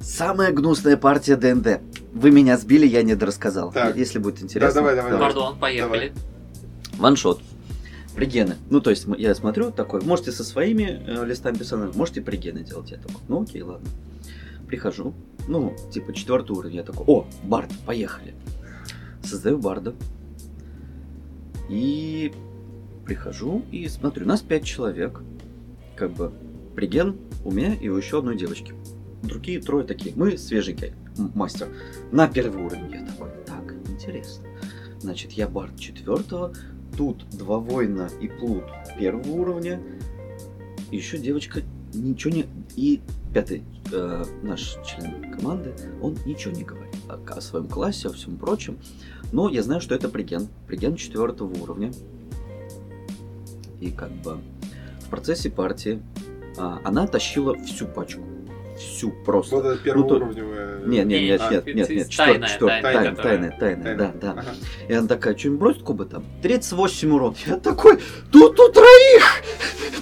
[0.00, 1.80] Самая гнусная партия ДНД.
[2.12, 3.70] Вы меня сбили, я не дорассказал.
[3.72, 3.96] Так.
[3.96, 4.74] Если будет интересно.
[4.74, 5.26] давай, давай, давай.
[5.28, 6.12] пардон, поехали.
[6.98, 7.40] Ваншот.
[8.14, 8.56] Пригены.
[8.68, 12.90] Ну, то есть я смотрю такой, можете со своими э, листами персонажа, можете пригены делать.
[12.90, 13.88] Я такой, ну окей, ладно.
[14.66, 15.14] Прихожу,
[15.48, 18.34] ну, типа четвертый уровень, я такой, о, бард, поехали.
[19.22, 19.94] Создаю барда.
[21.70, 22.32] И
[23.06, 25.22] прихожу и смотрю, нас пять человек.
[25.96, 26.32] Как бы
[26.74, 28.74] приген у меня и у еще одной девочки.
[29.22, 30.14] Другие трое такие.
[30.16, 30.94] Мы свеженькие,
[31.34, 31.68] мастер.
[32.10, 32.90] На первый уровень.
[32.90, 34.46] Я такой, так, интересно.
[34.98, 36.54] Значит, я бард четвертого,
[36.96, 38.64] тут два воина и плут
[38.98, 39.80] первого уровня,
[40.90, 41.62] еще девочка
[41.94, 42.46] ничего не...
[42.76, 43.00] И
[43.32, 48.36] пятый э, наш член команды, он ничего не говорит о, о своем классе, о всем
[48.36, 48.78] прочем.
[49.32, 50.48] Но я знаю, что это приген.
[50.66, 51.92] Приген четвертого уровня.
[53.80, 54.38] И как бы
[55.00, 56.00] в процессе партии
[56.58, 58.22] а, она тащила всю пачку.
[58.82, 59.56] Всю просто.
[59.56, 60.78] Вот это Ну, первоуровневая...
[60.86, 64.12] Нет, нет, нет, А, нет, нет, ты- нет, тайная, четвертая, тайная, тайная, тайная, тайная, да,
[64.20, 64.30] да.
[64.32, 64.54] Ага.
[64.88, 66.24] И она такая, что-нибудь бросит кубы там?
[66.42, 67.36] 38 урон.
[67.46, 67.98] Я такой,
[68.30, 69.42] тут у троих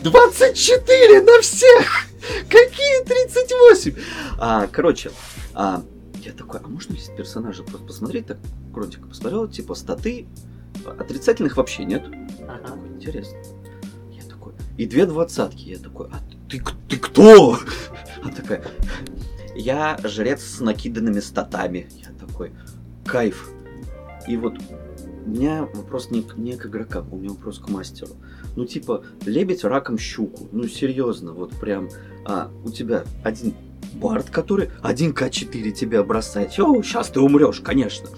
[0.03, 2.07] 24 на всех!
[2.49, 3.95] Какие 38?
[4.38, 5.11] А, короче,
[5.55, 5.83] а,
[6.25, 8.27] я такой, а можно здесь персонажа просто посмотреть?
[8.27, 8.38] Так,
[8.75, 10.27] кротик посмотрел, типа, статы,
[10.99, 12.05] отрицательных вообще нет.
[12.38, 12.69] Я Ага.
[12.69, 13.38] такой, интересно.
[14.12, 15.62] Я такой, и две двадцатки.
[15.69, 17.59] Я такой, а ты, к- ты кто?
[18.22, 18.64] Она такая,
[19.54, 21.88] я жрец с накиданными статами.
[21.96, 22.52] Я такой,
[23.04, 23.50] кайф.
[24.28, 24.54] И вот
[25.26, 28.12] у меня вопрос не, не к игрокам, у меня вопрос к мастеру.
[28.56, 30.48] Ну, типа, лебедь раком щуку.
[30.52, 31.88] Ну, серьезно, вот прям.
[32.26, 33.54] А, у тебя один
[33.94, 36.59] бард, который 1К4 тебя бросает.
[36.59, 38.09] О, сейчас ты умрешь, конечно.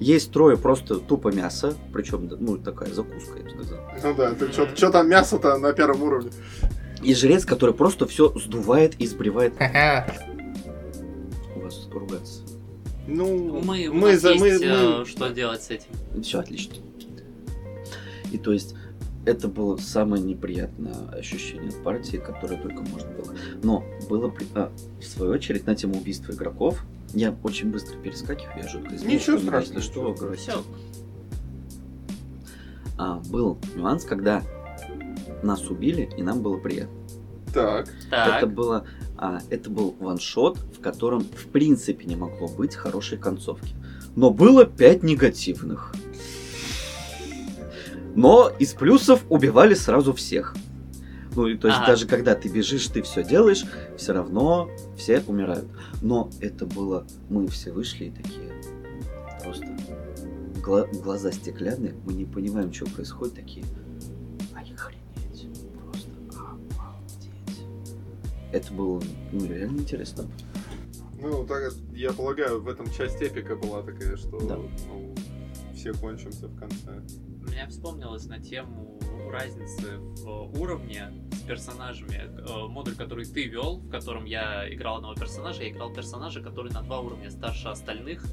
[0.00, 3.78] Есть трое просто тупо мясо, причем, ну, такая закуска, я бы сказал.
[4.02, 6.30] Ну да, ты что там мясо-то на первом уровне?
[7.04, 9.54] И жрец, который просто все сдувает и сбривает.
[11.54, 12.40] У вас ругаться.
[13.06, 15.88] Ну, Мы, у мы, нас за, мы, есть, э, мы- что делать с этим.
[16.22, 16.76] Все отлично.
[18.32, 18.74] И то есть
[19.26, 23.34] это было самое неприятное ощущение от партии, которое только можно было.
[23.62, 26.82] Но было при- а, в свою очередь на тему убийства игроков.
[27.12, 29.20] Я очень быстро перескакиваю, я жутко извиняюсь.
[29.20, 30.32] Ничего Если страшного, что.
[30.36, 30.62] Всё.
[32.96, 34.42] А, был нюанс, когда
[35.44, 36.94] нас убили, и нам было приятно.
[37.52, 38.84] Так, Так, Это было,
[39.16, 43.74] а, это был ваншот, в котором в принципе не могло быть хорошей концовки.
[44.16, 45.94] Но было пять негативных.
[48.16, 50.54] Но из плюсов убивали сразу всех.
[51.36, 51.88] Ну, и то есть Ага.
[51.92, 53.64] даже когда ты бежишь, ты все делаешь,
[53.96, 55.66] все равно все умирают.
[56.00, 58.52] Но это было, мы все вышли и такие
[59.42, 59.66] просто
[60.64, 63.64] гла- глаза стеклянные, мы не понимаем, что происходит, такие,
[68.54, 70.26] Это было, ну, реально интересно.
[71.20, 74.56] ну, так, я полагаю, в этом часть эпика была такая, что Да.
[74.56, 75.12] ну,
[75.74, 77.02] все кончимся в конце.
[77.48, 78.96] меня вспомнилось на тему
[79.32, 82.30] разницы в уровне с персонажами.
[82.48, 86.70] Э, Модуль, который ты вел, в котором я играл одного персонажа, я играл персонажа, который
[86.72, 88.24] на два уровня старше остальных.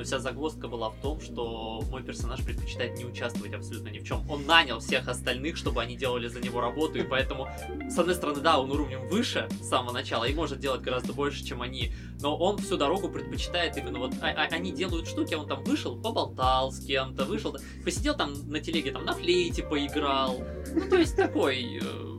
[0.00, 4.04] Но вся загвоздка была в том, что мой персонаж предпочитает не участвовать абсолютно ни в
[4.04, 4.28] чем.
[4.30, 7.50] Он нанял всех остальных, чтобы они делали за него работу, и поэтому,
[7.86, 11.44] с одной стороны, да, он уровнем выше с самого начала и может делать гораздо больше,
[11.44, 15.46] чем они, но он всю дорогу предпочитает именно вот а- а- они делают штуки, он
[15.46, 20.40] там вышел, поболтал с кем-то, вышел, посидел там на телеге, там на флейте поиграл.
[20.74, 21.78] Ну, то есть такой...
[21.82, 22.09] э,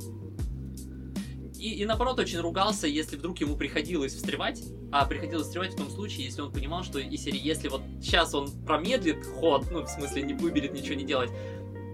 [1.61, 4.63] И, и наоборот, очень ругался, если вдруг ему приходилось встревать.
[4.91, 8.49] А приходилось встревать в том случае, если он понимал, что серии, если вот сейчас он
[8.65, 11.29] промедлит ход, ну, в смысле, не выберет ничего не делать,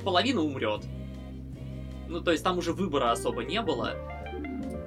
[0.06, 0.86] половина умрет.
[2.08, 3.94] Ну, то есть там уже выбора особо не было.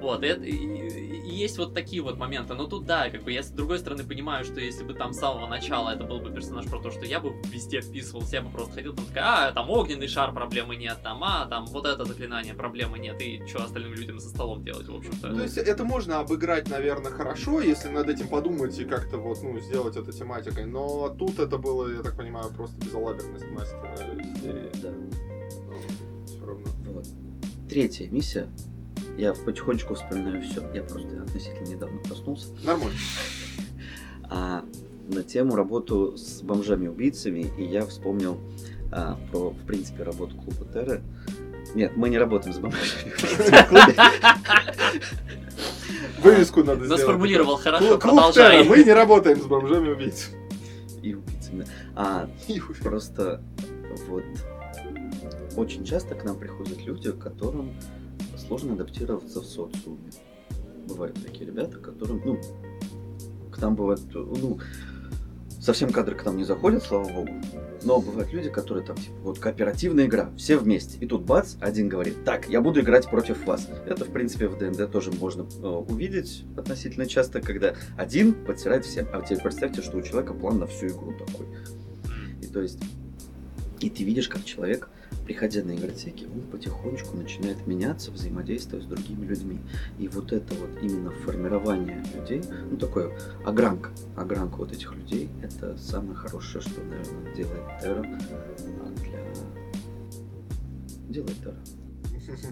[0.01, 2.53] Вот, и, это- и- и- и есть вот такие вот моменты.
[2.53, 5.19] Но тут, да, как бы я с другой стороны понимаю, что если бы там с
[5.19, 8.49] самого начала это был бы персонаж про то, что я бы везде вписывался, я бы
[8.49, 12.05] просто ходил там такая, а, там огненный шар, проблемы нет, там, а, там вот это
[12.05, 15.35] заклинание, проблемы нет, и что остальным людям за столом делать, в общем-то.
[15.35, 19.59] То есть это можно обыграть, наверное, хорошо, если над этим подумать и как-то вот, ну,
[19.59, 20.65] сделать это тематикой.
[20.65, 24.69] Но тут это было, я так понимаю, просто безалаберность мастера серии.
[24.81, 24.93] Да.
[26.25, 26.67] Все равно.
[26.87, 27.07] Вот.
[27.69, 28.47] Третья миссия.
[29.17, 30.61] Я потихонечку вспоминаю все.
[30.73, 32.47] Я просто относительно недавно проснулся.
[32.63, 32.95] Нормально.
[34.23, 34.63] А,
[35.09, 38.39] на тему работу с бомжами-убийцами, и я вспомнил
[38.91, 41.01] а, про, в принципе, работу клуба Терры.
[41.75, 43.51] Нет, мы не работаем с бомжами-убийцами.
[46.21, 47.01] Вывеску надо Но сделать.
[47.01, 48.63] сформулировал хорошо, Клуб продолжай.
[48.63, 50.37] Мы не работаем с бомжами-убийцами.
[51.01, 51.65] и убийцами.
[51.95, 52.29] А
[52.81, 53.41] просто
[54.07, 54.23] вот
[55.57, 57.73] очень часто к нам приходят люди, которым
[58.51, 60.11] сложно адаптироваться в социуме.
[60.85, 62.37] Бывают такие ребята, которым, ну,
[63.49, 64.59] к нам бывают, ну,
[65.61, 67.29] совсем кадры к нам не заходят, слава богу.
[67.83, 70.97] Но бывают люди, которые там, типа, вот кооперативная игра, все вместе.
[70.99, 73.69] И тут бац, один говорит, так, я буду играть против вас.
[73.85, 79.07] Это, в принципе, в ДНД тоже можно э, увидеть относительно часто, когда один подтирает всем.
[79.13, 81.47] А теперь представьте, что у человека план на всю игру такой.
[82.41, 82.79] И то есть,
[83.79, 84.89] и ты видишь, как человек,
[85.25, 89.59] приходя на игротеки, он потихонечку начинает меняться, взаимодействуя с другими людьми.
[89.99, 93.11] И вот это вот именно формирование людей, ну такое
[93.45, 98.19] огранка, огранка вот этих людей, это самое хорошее, что, наверное, делает Терра
[98.81, 99.19] а, для...
[101.09, 101.57] Делает Терра.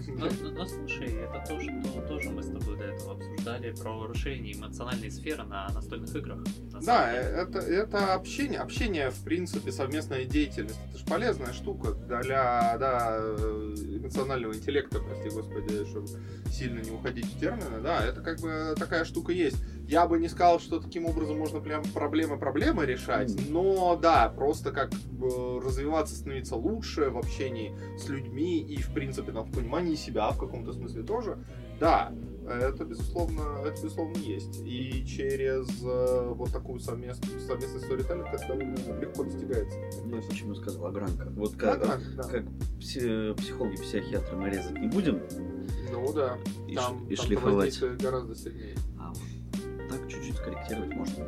[0.08, 4.06] Ну, ну, ну, слушай, это то, что тоже мы с тобой до этого обсуждали про
[4.06, 6.44] расширение эмоциональной сферы на настольных играх.
[6.80, 7.24] На Да, деле.
[7.36, 8.60] это, это общение.
[8.60, 10.78] Общение, в принципе, совместная деятельность.
[10.88, 16.08] Это же полезная штука для да, эмоционального интеллекта, прости господи, чтобы
[16.50, 17.80] сильно не уходить в термины.
[17.82, 19.56] Да, это как бы такая штука есть.
[19.88, 23.52] Я бы не сказал, что таким образом можно прям проблемы-проблемы решать, Мгм.
[23.52, 24.90] но да, просто как
[25.64, 30.38] развиваться, становиться лучше в общении с людьми и, в принципе, там, в понимании себя в
[30.38, 31.38] каком-то смысле тоже.
[31.80, 32.12] Да,
[32.46, 34.60] это безусловно, это безусловно есть.
[34.64, 38.54] И через э, вот такую совместную, совместный сторителлинг это
[39.00, 39.78] легко достигается.
[40.06, 41.28] Я почему сказал огранка.
[41.36, 42.22] Вот как, да, да.
[42.24, 42.44] как
[42.78, 45.22] пси- психологи, психиатры мы резать не будем
[45.92, 46.38] Ну да,
[46.68, 47.80] и, там, ш- и там шлифовать.
[48.02, 48.76] гораздо сильнее.
[48.98, 51.24] А вот так чуть-чуть скорректировать можно.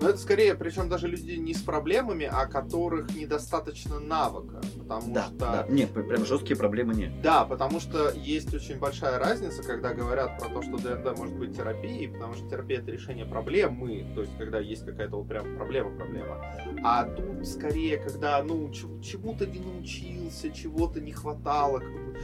[0.00, 4.60] Но это скорее, причем даже люди не с проблемами, а которых недостаточно навыка.
[4.78, 5.34] Потому Да, что...
[5.38, 5.66] да.
[5.68, 7.20] Нет, прям жесткие проблемы нет.
[7.22, 11.56] Да, потому что есть очень большая разница, когда говорят про то, что ДНД может быть
[11.56, 16.42] терапией, потому что терапия это решение проблемы, то есть когда есть какая-то вот прям проблема-проблема.
[16.82, 22.16] А тут скорее, когда, ну, чему-то не научился, чего-то не хватало, как бы,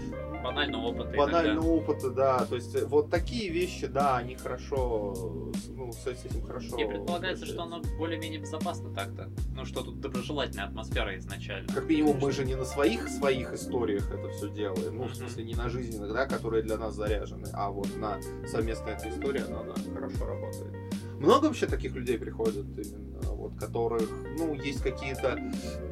[0.42, 1.92] Банального опыта банального иногда.
[1.92, 2.44] опыта, да.
[2.46, 5.50] То есть вот такие вещи, да, они хорошо,
[5.86, 6.76] ну, с с этим хорошо.
[6.78, 9.30] И предполагается, что оно более-менее безопасно так-то.
[9.54, 11.72] Ну что тут доброжелательная атмосфера изначально.
[11.72, 14.96] Как минимум, мы же не на своих своих историях это все делаем.
[14.96, 15.14] Ну, в Мгм.
[15.14, 19.42] смысле, не на жизненных, да, которые для нас заряжены, а вот на совместной этой истории
[19.42, 20.74] она, она хорошо работает.
[21.18, 24.08] Много вообще таких людей приходят, именно, вот, которых,
[24.38, 25.38] ну, есть какие-то,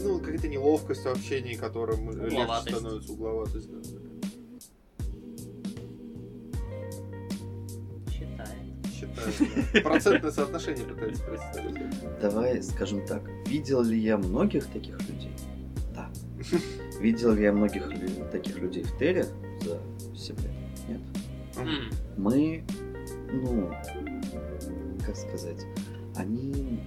[0.02, 3.70] ну, какая-то неловкость в общении, которым легче становится угловатость.
[3.70, 4.03] Да,
[9.82, 12.20] Процентное соотношение пытается представить.
[12.20, 13.22] Давай скажем так.
[13.46, 15.32] Видел ли я многих таких людей?
[15.94, 16.10] Да.
[17.00, 17.88] Видел ли я многих
[18.30, 19.26] таких людей в Теле
[19.62, 19.80] за
[20.16, 20.50] 7 лет?
[20.88, 21.00] Нет.
[22.16, 22.64] Мы,
[23.32, 23.72] ну,
[25.04, 25.64] как сказать,
[26.16, 26.80] они,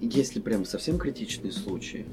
[0.00, 2.06] если прям совсем критичные случаи,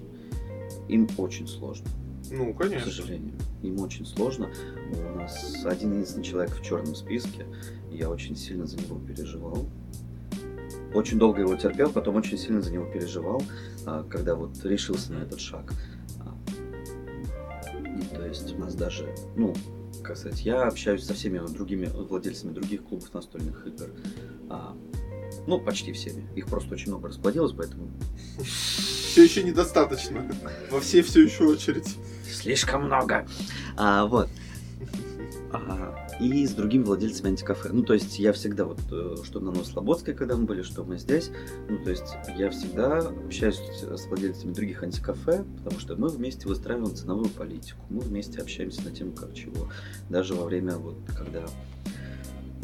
[0.87, 1.87] им очень сложно.
[2.31, 2.89] Ну, к конечно.
[2.89, 3.33] сожалению.
[3.61, 4.49] Им очень сложно.
[4.93, 7.45] У нас один единственный человек в черном списке.
[7.91, 9.65] Я очень сильно за него переживал.
[10.93, 13.41] Очень долго его терпел, потом очень сильно за него переживал,
[13.85, 15.73] а, когда вот решился на этот шаг.
[16.19, 16.35] А,
[17.77, 19.53] и то есть у нас даже, ну,
[20.03, 23.89] как сказать, я общаюсь со всеми другими владельцами других клубов настольных игр.
[25.47, 26.27] Ну, почти всеми.
[26.35, 27.89] Их просто очень много расплодилось, поэтому
[28.43, 30.29] Все еще недостаточно.
[30.69, 31.97] Во все все еще очередь.
[32.31, 33.27] Слишком много.
[33.75, 34.29] А, вот.
[35.53, 37.69] А, и с другими владельцами антикафе.
[37.73, 40.97] Ну, то есть я всегда вот, э, что на Новослободской, когда мы были, что мы
[40.97, 41.31] здесь,
[41.67, 46.95] ну, то есть я всегда общаюсь с владельцами других антикафе, потому что мы вместе выстраиваем
[46.95, 49.67] ценовую политику, мы вместе общаемся на тему как чего.
[50.09, 51.43] Даже во время, вот, когда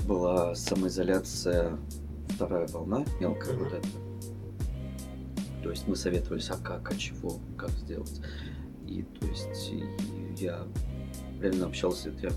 [0.07, 1.78] была самоизоляция,
[2.38, 3.63] вторая волна, мелкая Мгм.
[3.63, 3.88] вот эта,
[5.63, 8.21] то есть мы советовались, а как, а чего, как сделать.
[8.85, 9.83] И то есть и
[10.38, 10.67] я
[11.41, 12.29] реально общался, я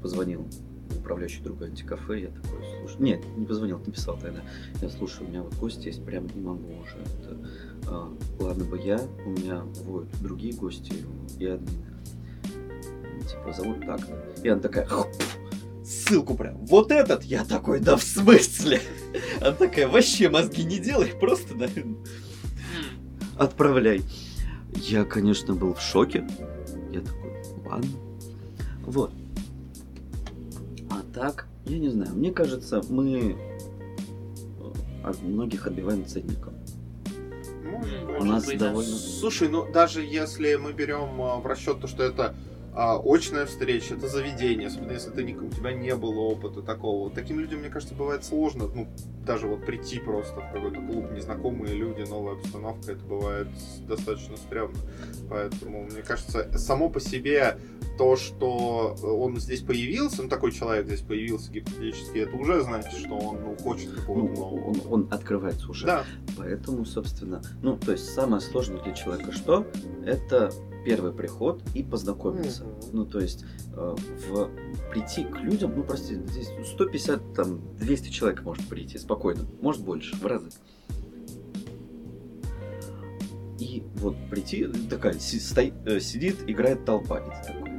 [0.00, 0.48] позвонил
[0.98, 4.40] управляющий друга антикафе, я такой, слушай, нет, не позвонил, написал тогда,
[4.80, 7.38] я слушаю, у меня вот гости есть, прям не могу уже, это,
[7.86, 10.94] а, ладно бы я, у меня вот другие гости
[11.38, 11.84] и админы,
[13.28, 14.00] типа, зовут так
[14.42, 15.08] и она такая, «Хоп,
[15.84, 18.80] ссылку прям, вот этот, я такой, да в смысле?
[19.40, 21.98] Она такая, вообще мозги не делай, просто, м.
[23.36, 24.02] отправляй.
[24.74, 26.26] Я, конечно, был в шоке.
[26.90, 27.32] Я такой,
[27.64, 27.90] ладно.
[28.80, 29.12] Вот.
[30.90, 36.54] А так, я не знаю, мне кажется, мы э, от многих отбиваем ценником.
[37.64, 38.20] Может.
[38.20, 38.90] У нас быть, довольно...
[38.90, 42.34] Слушай, ну даже если мы берем а, в расчет то, что это
[42.74, 47.10] а, очная встреча, это заведение, особенно если ты, у тебя не было опыта такого.
[47.10, 48.88] Таким людям, мне кажется, бывает сложно, ну,
[49.24, 53.48] даже вот прийти просто в какой-то клуб, незнакомые люди, новая обстановка, это бывает
[53.86, 54.78] достаточно стрёмно.
[55.30, 57.58] Поэтому, мне кажется, само по себе
[57.96, 63.16] то, что он здесь появился, ну, такой человек здесь появился гипотетически, это уже значит, что
[63.16, 64.64] он ну, хочет Ну, какого-то нового.
[64.64, 65.86] он, он открывается уже.
[65.86, 66.04] Да,
[66.36, 69.66] Поэтому, собственно, ну, то есть самое сложное для человека что?
[70.04, 70.50] Это
[70.84, 72.64] первый приход и познакомиться.
[72.64, 72.74] Мгм.
[72.92, 73.94] Ну, то есть э,
[74.28, 74.50] в,
[74.90, 80.14] прийти к людям, ну, прости, здесь 150, там, 200 человек может прийти спокойно, может больше,
[80.16, 80.50] в разы.
[83.58, 87.70] И вот прийти, такая, си- стоит, э, сидит, играет толпа, и ты такой,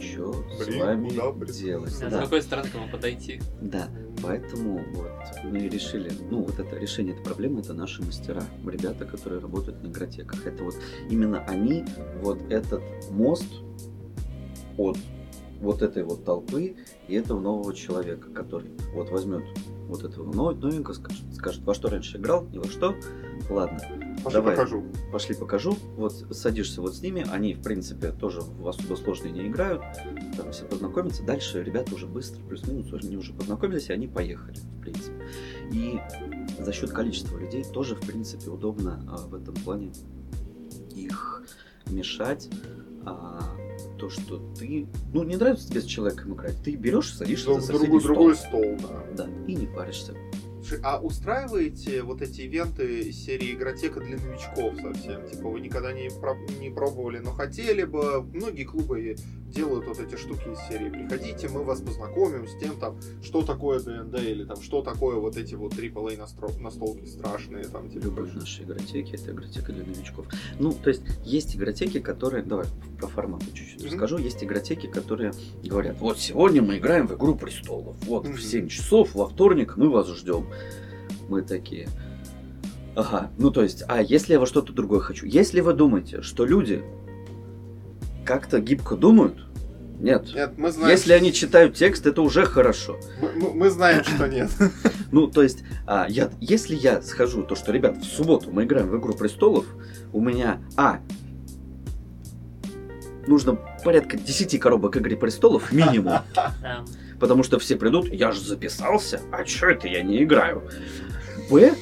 [0.00, 1.92] что с вами куда прийти?» делать?
[2.02, 3.40] А С Да, какой стороны к кому подойти?
[3.60, 3.88] да.
[4.22, 5.10] Поэтому вот
[5.44, 9.88] мы решили, ну вот это решение этой проблемы, это наши мастера, ребята, которые работают на
[9.88, 10.46] игротеках.
[10.46, 10.74] Это вот
[11.08, 11.84] именно они,
[12.22, 13.46] вот этот мост
[14.76, 14.98] от
[15.60, 16.76] вот этой вот толпы
[17.08, 19.44] и этого нового человека, который вот возьмет
[19.88, 22.94] вот этого но- новенького, скажет, скажет, во что раньше играл, и во что,
[23.50, 23.78] ладно,
[24.24, 24.56] пошли Давай.
[24.56, 24.84] покажу.
[25.12, 25.76] пошли покажу.
[25.96, 29.82] Вот садишься вот с ними, они, в принципе, тоже в особо сложные не играют,
[30.36, 31.22] там все познакомятся.
[31.22, 35.14] Дальше ребята уже быстро, плюс-минус, они уже познакомились, и они поехали, в принципе.
[35.72, 36.00] И
[36.58, 39.92] за счет количества людей тоже, в принципе, удобно а, в этом плане
[40.94, 41.42] их
[41.86, 42.48] мешать.
[43.04, 43.40] А,
[43.98, 44.86] то, что ты...
[45.12, 48.14] Ну, не нравится тебе с человеком играть, ты берешь, садишься Друг- за соседний стол.
[48.14, 49.24] другой стол, да.
[49.24, 50.14] Да, и не паришься.
[50.82, 55.26] А устраиваете вот эти ивенты из серии игротека для новичков совсем?
[55.28, 58.22] Типа вы никогда не, про- не пробовали, но хотели бы.
[58.22, 59.16] Многие клубы
[59.48, 60.90] делают вот эти штуки из серии.
[60.90, 65.36] Приходите, мы вас познакомим с тем, там, что такое ДНД, или там, что такое вот
[65.36, 68.04] эти вот AAA настро- настолки страшные, там, типа.
[68.04, 70.26] Любые наши игротеки, это игротека для новичков.
[70.58, 72.42] Ну, то есть, есть игротеки, которые...
[72.44, 72.66] Давай
[72.98, 73.86] про форматы чуть-чуть Мгм.
[73.90, 74.18] расскажу.
[74.18, 75.32] Есть игротеки, которые
[75.64, 77.96] говорят, вот сегодня мы играем в Игру Престолов.
[78.06, 78.34] Вот Мгм.
[78.36, 80.46] в 7 часов во вторник мы вас ждем.
[81.28, 81.88] Мы такие...
[82.96, 85.24] Ага, ну то есть, а если я во что-то другое хочу?
[85.24, 86.82] Если вы думаете, что люди
[88.28, 89.38] как-то гибко думают,
[89.98, 90.34] нет.
[90.34, 93.00] Нет, мы знаем, Если они читают текст, это уже хорошо.
[93.22, 94.50] мы, мы- знаем, что нет.
[95.10, 98.88] Ну, то есть, а, я, если я схожу, то что, ребят, в субботу мы играем
[98.88, 99.64] в Игру Престолов,
[100.12, 101.00] у меня, а,
[103.26, 106.18] нужно порядка 10 коробок Игры Престолов минимум,
[107.18, 110.62] потому что все придут, я же записался, а чё это я не играю?
[111.50, 111.72] Б,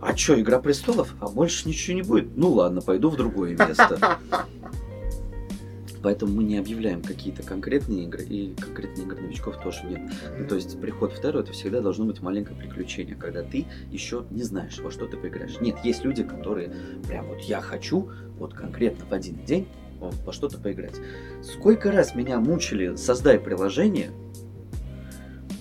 [0.00, 1.12] а чё, Игра Престолов?
[1.20, 2.34] А больше ничего не будет?
[2.34, 4.18] Ну ладно, пойду в другое место.
[6.06, 10.00] Поэтому мы не объявляем какие-то конкретные игры, и конкретные игры новичков тоже нет.
[10.38, 14.24] Ну, то есть приход в Терру это всегда должно быть маленькое приключение, когда ты еще
[14.30, 15.58] не знаешь, во что ты поиграешь.
[15.60, 16.72] Нет, есть люди, которые
[17.08, 19.66] прям вот я хочу вот конкретно в один день
[19.98, 20.94] во что-то поиграть.
[21.42, 24.12] Сколько раз меня мучили, создай приложение,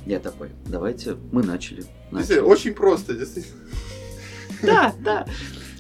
[0.06, 1.86] я такой, давайте, мы начали.
[2.12, 2.38] начали.
[2.38, 3.62] Очень просто, действительно.
[4.62, 5.26] Да, да.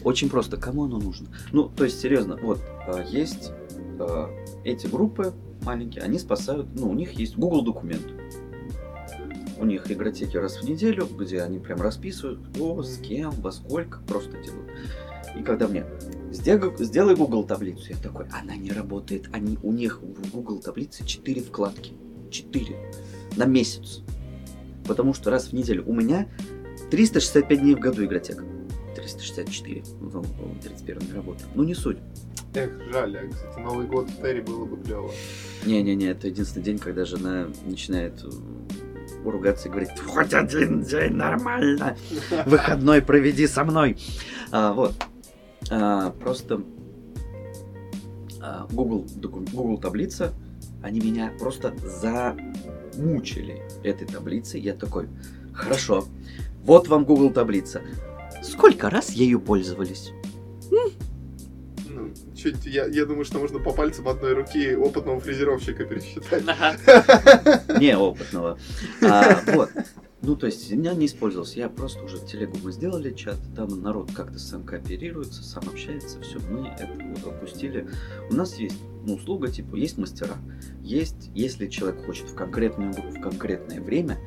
[0.03, 0.57] Очень просто.
[0.57, 1.27] Кому оно нужно?
[1.51, 3.51] Ну, то есть, серьезно, вот, а, есть
[3.99, 4.29] а,
[4.65, 8.05] эти группы маленькие, они спасают, ну, у них есть Google документ.
[9.57, 13.99] У них игротеки раз в неделю, где они прям расписывают, кто, с кем, во сколько,
[14.01, 14.69] просто делают.
[15.39, 15.85] И когда мне
[16.31, 19.29] «Сделай- Google таблицу, я такой, она не работает.
[19.31, 21.93] Они, у них в Google таблице 4 вкладки.
[22.29, 22.75] 4
[23.37, 24.01] на месяц.
[24.85, 26.27] Потому что раз в неделю у меня
[26.91, 28.43] 365 дней в году игротека.
[28.95, 29.83] 364.
[30.01, 30.23] Ну,
[30.61, 31.47] 31 не работает.
[31.55, 31.97] Ну, не суть.
[32.55, 35.11] Эх, жаль, а, кстати, Новый год в Терри было бы клево.
[35.65, 41.97] Не-не-не, это единственный день, когда жена начинает э, ругаться и говорить, хоть один день нормально,
[42.45, 43.97] выходной проведи со мной.
[44.51, 44.93] А, вот.
[45.69, 46.61] А, просто
[48.41, 50.33] а, Google, Google таблица,
[50.81, 54.61] они меня просто замучили этой таблицей.
[54.61, 55.09] Я такой,
[55.53, 56.05] хорошо,
[56.63, 57.81] вот вам Google таблица.
[58.41, 60.13] Сколько раз ею пользовались?
[62.45, 66.43] Чуть, я, я думаю, что можно по пальцам одной руки опытного фрезеровщика пересчитать.
[66.45, 66.77] Ага.
[67.79, 68.59] неопытного.
[69.01, 69.71] А, вот.
[70.21, 71.57] Ну, то есть, я не использовался.
[71.57, 76.21] Я просто уже в телегу мы сделали чат, там народ как-то сам кооперируется, сам общается,
[76.21, 77.89] все, мы это вот опустили.
[78.29, 78.77] У нас есть
[79.07, 80.35] ну, услуга, типа, есть мастера.
[80.83, 84.19] Есть, если человек хочет в конкретную игру, в конкретное время,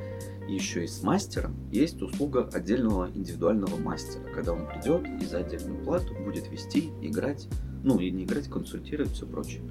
[0.45, 5.81] еще и с мастером, есть услуга отдельного индивидуального мастера, когда он придет и за отдельную
[5.85, 7.47] плату будет вести, играть,
[7.83, 9.61] ну, и не играть, консультировать, все прочее.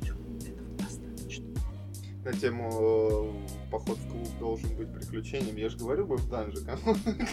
[0.00, 1.46] Всё, этого достаточно.
[2.24, 5.56] На тему э, поход в клуб должен быть приключением.
[5.56, 6.58] Я же говорю, мы в данже.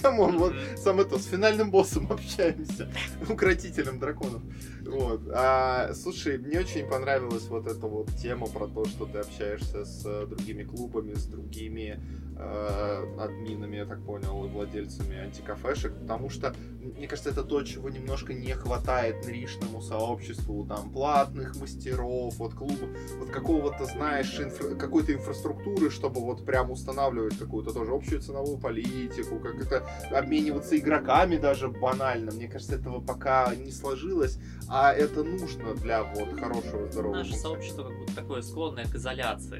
[0.01, 2.89] Come on, вот сам это, с финальным боссом общаемся.
[3.29, 4.41] Укротителем драконов.
[4.81, 5.21] Вот.
[5.33, 10.03] А, слушай, мне очень понравилась вот эта вот тема про то, что ты общаешься с
[10.05, 11.99] э, другими клубами, с другими
[12.39, 18.33] админами, я так понял, и владельцами антикафешек, потому что, мне кажется, это то, чего немножко
[18.33, 25.89] не хватает нришному сообществу, там, платных мастеров, вот клубов, вот какого-то, знаешь, инфра- какой-то инфраструктуры,
[25.89, 32.31] чтобы вот прям устанавливать какую-то тоже общую ценовую политику, как это обмениваться игроками даже банально.
[32.31, 37.83] Мне кажется, этого пока не сложилось, а это нужно для вот хорошего, здорового Наше сообщество
[37.83, 39.59] как будто такое склонное к изоляции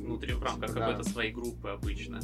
[0.00, 0.80] внутри в рамках Да.
[0.80, 2.20] какой-то своей группы обычно.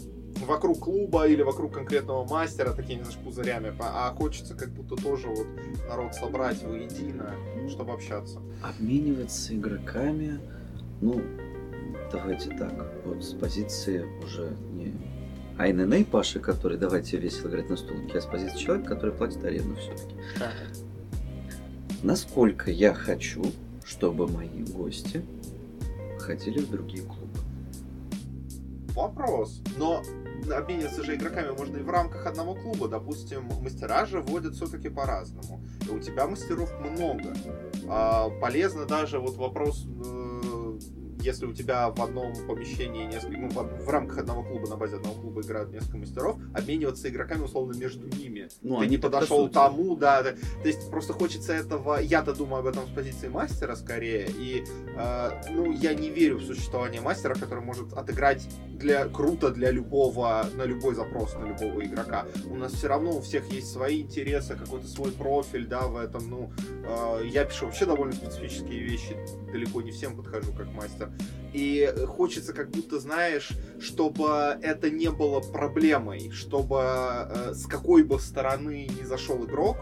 [0.46, 5.46] вокруг клуба или вокруг конкретного мастера, такими, знаешь, пузырями, а хочется как будто тоже вот
[5.88, 7.32] народ собрать воедино,
[7.70, 8.40] чтобы общаться.
[8.62, 10.38] Обмениваться игроками,
[11.00, 11.22] ну,
[12.12, 12.72] давайте так,
[13.04, 14.92] вот с позиции уже не
[15.58, 19.74] АНН Паши, который давайте весело играть на столке, а с позиции человека, который платит аренду
[19.76, 20.14] все-таки.
[20.38, 20.52] Да.
[22.02, 23.42] Насколько я хочу,
[23.84, 25.24] чтобы мои гости
[26.18, 27.25] ходили в другие клубы.
[28.96, 29.62] Вопрос.
[29.76, 30.02] Но
[30.50, 32.88] обмениваться же игроками можно и в рамках одного клуба.
[32.88, 35.62] Допустим, мастера же вводят все-таки по-разному.
[35.86, 37.34] И у тебя мастеров много.
[37.88, 39.86] А, полезно даже вот вопрос...
[41.26, 45.20] если у тебя в одном помещении несколько, ну, в, рамках одного клуба, на базе одного
[45.20, 48.48] клуба играют несколько мастеров, обмениваться игроками условно между ними.
[48.62, 50.32] Ну, Ты не подошел тому, да, да.
[50.32, 51.98] То есть просто хочется этого.
[52.00, 54.28] Я-то думаю об этом с позиции мастера скорее.
[54.38, 54.64] И
[54.96, 58.48] э, ну, я не верю в существование мастера, который может отыграть
[58.78, 62.26] для круто для любого, на любой запрос, на любого игрока.
[62.48, 66.30] У нас все равно у всех есть свои интересы, какой-то свой профиль, да, в этом.
[66.30, 66.52] Ну,
[66.84, 69.16] э, я пишу вообще довольно специфические вещи,
[69.50, 71.10] далеко не всем подхожу как мастер.
[71.52, 73.50] И хочется как будто, знаешь,
[73.80, 79.78] чтобы это не было проблемой, чтобы э, с какой бы стороны не зашел игрок,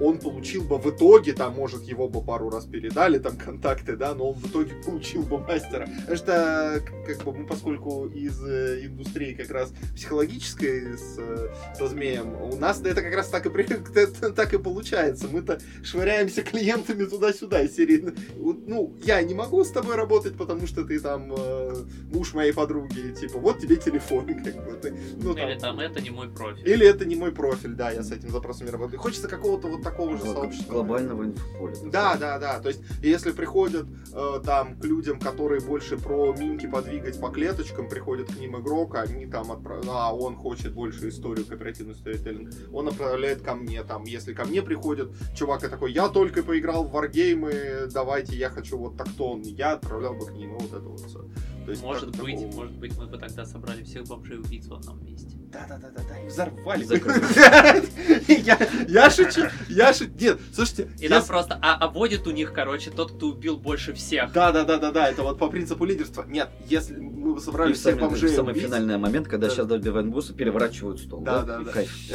[0.00, 4.14] он получил бы в итоге, там, может, его бы пару раз передали, там, контакты, да,
[4.14, 5.88] но он в итоге получил бы мастера.
[6.00, 11.88] Потому что, как бы, мы, поскольку из э, индустрии как раз психологической с, э, со
[11.88, 13.50] змеем, у нас это как раз так и,
[14.36, 15.28] так и получается.
[15.30, 18.12] Мы-то швыряемся клиентами туда-сюда из серии.
[18.36, 21.74] Ну, я не могу с тобой работать, потому что ты там э,
[22.12, 24.94] муж моей подруги, типа, вот тебе телефон, как бы ты.
[25.16, 26.68] Ну, там, Или там это не мой профиль.
[26.68, 29.00] или это не мой профиль, да, я с этим запросом не работаю.
[29.00, 30.72] Хочется какого-то вот такого же сообщества.
[30.72, 31.74] Глобального инфополя.
[31.90, 32.60] Да, да, да.
[32.60, 37.88] То есть, если приходят э, там к людям, которые больше про минки подвигать по клеточкам,
[37.88, 42.88] приходит к ним игрок, они там отправляют, а он хочет больше историю, кооперативный сторителлинг, он
[42.88, 44.04] отправляет ко мне там.
[44.04, 48.78] Если ко мне приходит чувак и такой, я только поиграл в варгеймы, давайте, я хочу
[48.78, 51.24] вот так-то я отправлял бы к ним, и вот это вот все.
[51.64, 54.74] То есть, Может быть, такого- может быть, мы бы тогда собрали всех бомжей убийц в
[54.74, 55.36] одном месте.
[55.52, 56.84] Да, да, да, да, да, и взорвали.
[58.46, 58.58] Я
[58.88, 60.10] я шучу, я шучу.
[60.18, 63.92] Нет, слушайте, И там просто, а, а водит у них, короче, тот, кто убил больше
[63.94, 64.32] всех.
[64.32, 66.24] Да, да, да, да, да, это вот по принципу лидерства.
[66.26, 69.54] Нет, если мы бы собрали всех бомжей в самый финальный момент, когда Да.
[69.54, 71.20] сейчас добиваем босса, переворачивают стол.
[71.20, 71.72] Да, Да, да,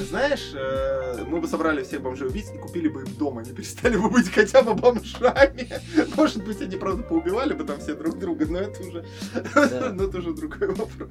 [0.10, 3.98] знаешь, э, мы бы собрали всех бомжей убийц и купили бы им дом, они перестали
[3.98, 5.70] бы быть хотя бы бомжами.
[6.16, 9.06] Может быть, они, правда, поубивали бы там все друг друга, но это уже,
[9.94, 11.10] но это уже другой вопрос.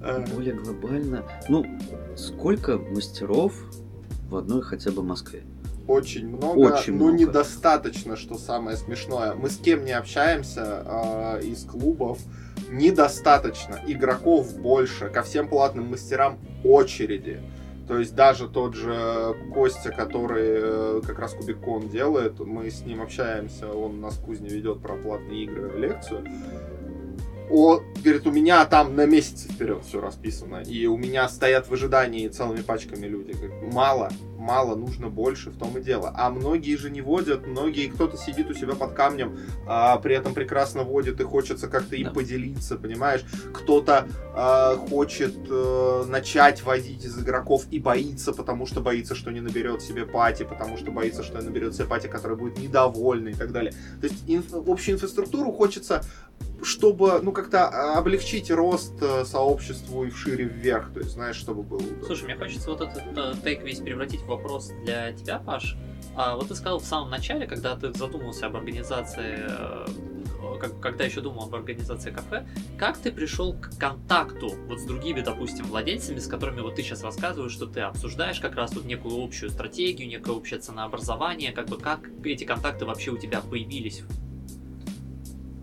[0.00, 1.24] Э, Более глобально.
[1.48, 1.66] Ну,
[2.16, 3.52] сколько мастеров
[4.28, 5.42] в одной хотя бы Москве?
[5.86, 7.18] Очень много, Очень но много.
[7.18, 9.34] недостаточно, что самое смешное.
[9.34, 12.18] Мы с кем не общаемся э, из клубов,
[12.70, 13.80] недостаточно.
[13.86, 17.40] Игроков больше, ко всем платным мастерам очереди.
[17.86, 23.00] То есть даже тот же Костя, который э, как раз Кубикон делает, мы с ним
[23.00, 26.22] общаемся, он нас в кузне ведет про платные игры лекцию.
[27.50, 30.62] О, говорит, у меня там на месяц вперед все расписано.
[30.62, 33.32] И у меня стоят в ожидании целыми пачками люди.
[33.32, 36.12] Говорит, мало, мало, нужно больше, в том и дело.
[36.14, 40.34] А многие же не водят, многие, кто-то сидит у себя под камнем, а при этом
[40.34, 42.10] прекрасно водит и хочется как-то им Да.
[42.12, 43.24] поделиться, понимаешь?
[43.54, 49.40] Кто-то а, хочет э, начать водить из игроков и боится, потому что боится, что не
[49.40, 53.52] наберет себе пати, потому что боится, что наберет себе пати, который будет недовольный и так
[53.52, 53.72] далее.
[54.00, 56.04] То есть инф- общую инфраструктуру хочется
[56.62, 61.62] чтобы, ну, как-то а, облегчить рост э, сообществу и вшире вверх, то есть, знаешь, чтобы
[61.62, 62.04] было удобно.
[62.04, 65.76] Слушай, мне хочется вот этот э, тейк весь превратить в вопрос для тебя, Паш.
[66.16, 69.86] А вот ты сказал в самом начале, когда ты задумался об организации, э,
[70.60, 72.46] как- когда еще думал об организации кафе,
[72.76, 77.04] как ты пришел к контакту вот с другими, допустим, владельцами, с которыми вот ты сейчас
[77.04, 81.78] рассказываешь, что ты обсуждаешь как раз вот некую общую стратегию, некое общее ценообразование, как бы
[81.78, 84.02] как эти контакты вообще у тебя появились?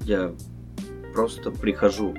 [0.05, 0.33] Я
[1.15, 2.13] просто прихожу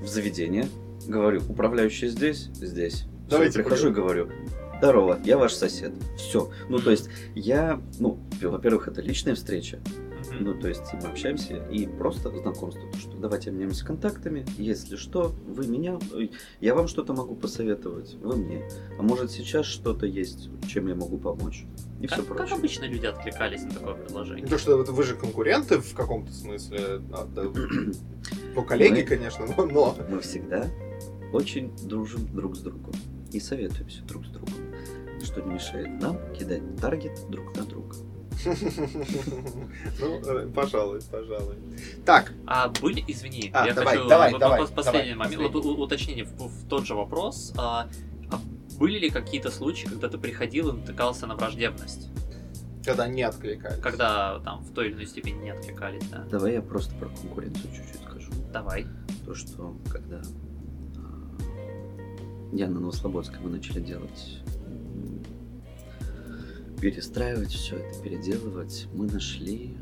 [0.00, 0.66] в заведение,
[1.06, 3.04] говорю, управляющий здесь, здесь.
[3.28, 4.30] Давайте прихожу и говорю,
[4.78, 5.92] здорово, я ваш сосед.
[6.16, 6.50] Все.
[6.70, 9.78] Ну, то есть, я, ну, во-первых, это личная встреча.
[10.40, 12.82] Ну, то есть мы общаемся и просто знакомство.
[12.90, 14.44] То, что давайте обменяемся контактами.
[14.58, 16.28] Если что, вы меня, э,
[16.60, 18.68] я вам что-то могу посоветовать, вы мне.
[18.98, 21.64] А может сейчас что-то есть, чем я могу помочь.
[22.00, 22.56] И все Как, как прочее.
[22.56, 24.46] обычно люди откликались на такое предложение?
[24.46, 27.00] То, что вот вы же конкуренты в каком-то смысле.
[27.12, 27.42] а, да.
[28.54, 29.96] Ну, коллеги, Мы- конечно, но, но.
[30.10, 30.66] Мы всегда
[31.32, 32.92] очень дружим друг с другом
[33.32, 34.54] и советуемся друг с другом,
[35.24, 37.96] что не мешает нам кидать таргет друг на друга.
[40.00, 41.56] Ну, э, пожалуй, пожалуй.
[42.04, 45.54] Так, А были, извини, А, я давай, хочу давай, в- давай, вопрос- последний давай, момент,
[45.54, 47.52] уточнение в, в тот же вопрос.
[47.56, 47.88] А,
[48.30, 48.40] а
[48.78, 52.08] были ли какие-то случаи, когда ты приходил и натыкался на враждебность?
[52.84, 53.80] когда не откликались.
[53.80, 56.24] Когда там в той или иной степени не откликались, да?
[56.28, 58.32] Давай я просто про конкуренцию чуть-чуть скажу.
[58.52, 58.86] Давай.
[59.24, 60.20] То, что когда
[62.52, 64.40] я на Новослободской мы начали делать
[66.82, 69.76] перестраивать все это, переделывать, мы нашли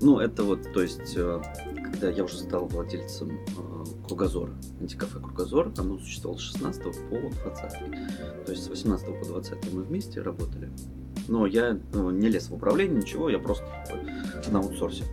[0.00, 1.40] ну, это вот, то есть, э,
[1.84, 8.44] когда я уже стал владельцем э, Кругозора, антикафе Кругозор, оно существовало с 16 по 20.
[8.44, 10.72] То есть с 18 по 20 мы вместе работали.
[11.28, 13.64] Но я ну, не лез в управление, ничего, я просто
[14.50, 15.04] на аутсорсе.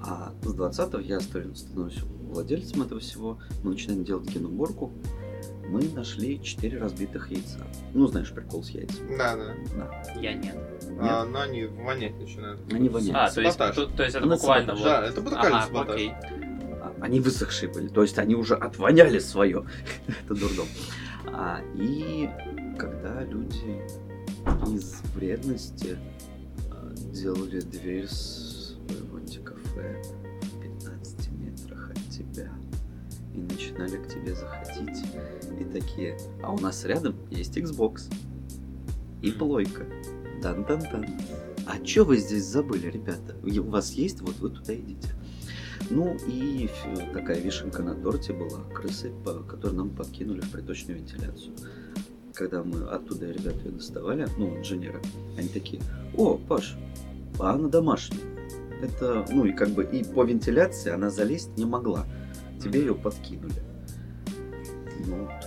[0.00, 1.98] А с 20 я становлюсь
[2.30, 3.40] владельцем этого всего.
[3.64, 4.92] Мы начинаем делать киноборку.
[5.70, 7.58] Мы нашли 4 разбитых яйца.
[7.94, 9.16] Ну, знаешь, прикол с яйцами.
[9.16, 9.54] Да, да.
[9.76, 10.20] Да.
[10.20, 10.56] Я нет.
[11.00, 12.60] А, но они вонять начинают.
[12.72, 13.16] Они воняют.
[13.16, 14.78] А, то есть, то, то есть это На буквально саботаж.
[14.80, 15.00] вот.
[15.00, 15.94] Да, это буквально Ага, саботаж.
[15.94, 16.12] окей.
[16.82, 19.64] А, Они высохшие были, то есть они уже отвоняли свое.
[20.24, 20.66] Это дурдом.
[21.26, 22.28] А, и
[22.76, 23.80] когда люди
[24.74, 25.96] из вредности
[26.72, 28.49] а, делали дверь своего
[33.80, 35.04] начинали к тебе заходить
[35.58, 38.12] и такие, а у нас рядом есть Xbox
[39.22, 39.86] и плойка.
[40.42, 41.06] Дан-дан-дан.
[41.66, 43.36] А чё вы здесь забыли, ребята?
[43.42, 45.08] У вас есть, вот вы туда идите.
[45.90, 46.68] Ну и
[47.12, 49.12] такая вишенка на торте была крысы,
[49.48, 51.54] которые нам подкинули в приточную вентиляцию.
[52.34, 55.00] Когда мы оттуда ребята ее доставали, ну, инженеры,
[55.36, 55.82] они такие,
[56.16, 56.76] о, Паш,
[57.38, 58.20] а она домашняя.
[58.82, 62.06] Это, ну и как бы и по вентиляции она залезть не могла.
[62.62, 63.69] Тебе ее подкинули.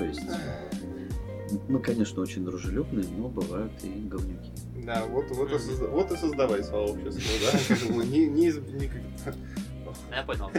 [0.03, 0.21] То есть,
[1.69, 4.51] мы, конечно, очень дружелюбные, но бывают и говнюки.
[4.85, 8.03] Да, вот, вот, и, созда- вот и создавай сообщество, да?
[8.03, 9.35] Не, не, из- не как-
[10.11, 10.51] Я понял.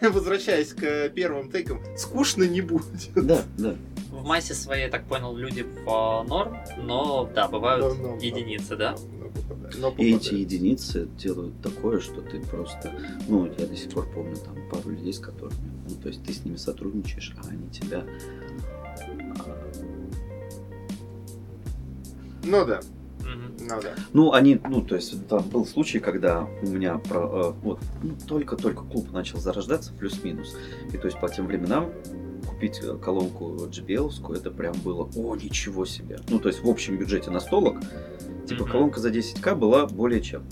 [0.12, 2.84] Возвращаясь к первым тейкам, скучно не будет.
[3.14, 3.76] Да, да.
[4.10, 8.16] В массе своей, я так понял, люди в а, норм, но да, бывают Но- но-
[8.16, 8.96] единицы, да?
[9.76, 12.92] Но попадает- И эти единицы делают такое, что ты просто...
[13.28, 15.56] Ну, я до сих пор помню там пару людей, с которыми...
[15.88, 18.04] Ну, то есть ты с ними сотрудничаешь, а они тебя...
[19.38, 19.56] а,
[22.44, 22.80] Ну да,
[23.60, 23.94] ну да.
[24.12, 24.58] Ну, они...
[24.68, 29.10] Ну, то есть там был случай, когда у меня про, э, вот ну, только-только клуб
[29.12, 30.56] начал зарождаться, плюс-минус.
[30.92, 31.92] И то есть по тем временам
[32.48, 36.20] купить э, колонку JBL, это прям было, о, ничего себе.
[36.30, 37.76] Ну, то есть в общем бюджете на столок,
[38.48, 40.44] типа колонка за 10к была более чем.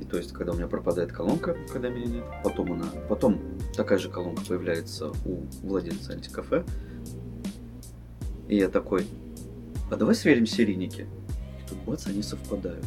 [0.00, 3.40] И то есть, когда у меня пропадает колонка, когда меня нет, потом она, потом
[3.76, 6.64] такая же колонка появляется у владельца антикафе,
[8.48, 9.06] и я такой,
[9.90, 11.06] а давай сверим серийники.
[11.58, 12.84] И тут бац, они совпадают.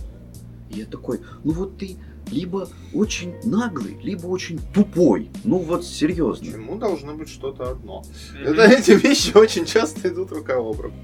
[0.70, 1.98] И я такой, ну вот ты
[2.30, 5.30] либо очень наглый, либо очень тупой.
[5.43, 6.45] Ну вот серьезно.
[6.45, 8.04] Почему должно быть что-то одно?
[8.43, 10.95] Это эти вещи очень часто идут рука об руку,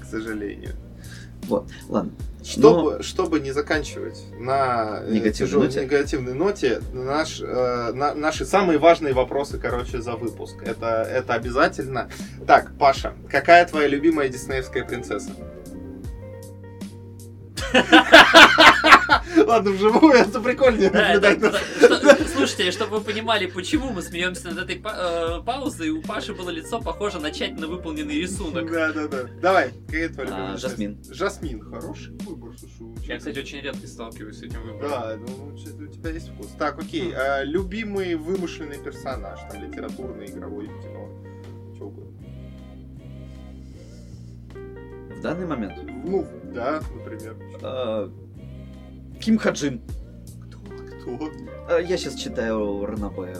[0.00, 0.74] к сожалению.
[1.88, 2.10] Ладно.
[2.44, 5.80] Чтобы, чтобы не заканчивать на э, Негативной ноте.
[5.82, 10.54] негативной ноте, наш, э, на- наши самые важные вопросы, короче, за выпуск.
[10.64, 12.08] Это, это обязательно.
[12.46, 15.30] Так, Паша, какая твоя любимая диснеевская принцесса?
[19.50, 21.38] Ладно, вживую это прикольнее Да, наблюдать.
[21.38, 25.90] это- на- что- слушайте, чтобы вы понимали, почему мы смеемся над этой па- э, паузой,
[25.90, 28.70] у Паши было лицо похоже на тщательно выполненный рисунок.
[28.70, 29.24] Да, да, да.
[29.40, 30.68] Давай, какая твоя А, любимая принцесса?
[30.68, 30.98] Жасмин.
[31.10, 33.06] Жасмин, хороший выбор, слушай.
[33.06, 34.90] Я, кстати, очень редко сталкиваюсь с этим выбором.
[34.90, 36.48] Да, ну что-то у тебя есть вкус.
[36.58, 37.12] Так, окей.
[37.14, 41.08] а, любимый вымышленный персонаж, там литературный, игровой, кино,
[41.76, 42.12] что угодно.
[45.16, 45.74] В данный момент
[46.04, 47.36] Ну, да, например.
[49.20, 49.80] Ким Хаджин.
[50.42, 50.58] Кто?
[51.16, 51.30] Кто?
[51.68, 53.36] Э, Я сейчас читаю Ранабе.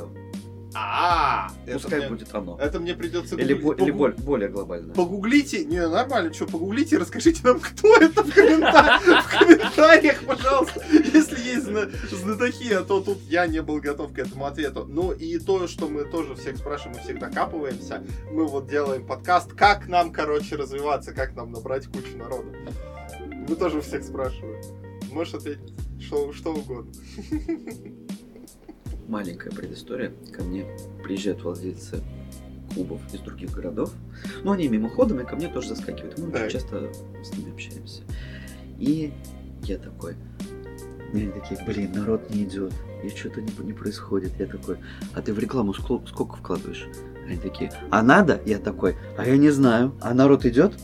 [0.79, 2.59] А, это Пускай мне- будет оно.
[2.61, 4.93] Это мне придется Или, бо- или боль- более глобально.
[4.93, 11.41] Погуглите, не, нормально, что, погуглите, расскажите нам, кто это в, коммента- в комментариях, пожалуйста, если
[11.41, 14.85] есть зна- знатоки, а то тут я не был готов к этому ответу.
[14.87, 19.55] Ну и то, что мы тоже всех спрашиваем, мы всех докапываемся, мы вот делаем подкаст,
[19.55, 22.55] как нам, короче, развиваться, как нам набрать кучу народу.
[23.49, 24.61] Мы тоже всех спрашиваем.
[25.17, 26.93] Можешь ответить что, что угодно.
[29.09, 30.12] Маленькая предыстория.
[30.31, 30.67] Ко мне
[31.03, 32.03] приезжают владельцы
[32.75, 33.95] клубов из других городов.
[34.45, 36.19] Ну, они мимоходом и ко мне тоже заскакивают.
[36.19, 36.51] Мы Так.
[36.51, 36.93] часто
[37.25, 38.03] с ними общаемся.
[38.79, 39.14] И
[39.62, 40.17] я такой...
[41.14, 44.39] И они такие, блин, народ не идет, и что-то не, не происходит.
[44.39, 44.77] Я такой,
[45.14, 46.89] а ты в рекламу сколько вкладываешь?
[47.27, 48.43] Они такие, а надо?
[48.45, 49.95] Я такой, а я не знаю.
[50.03, 50.75] А народ идет?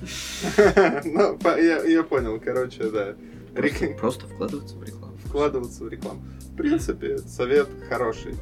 [1.04, 1.38] Ну,
[1.86, 3.14] я понял, короче, да.
[3.56, 5.16] Просто, Рек- просто вкладываться в рекламу.
[5.24, 6.22] Вкладываться в рекламу.
[6.52, 8.34] В принципе, совет хороший.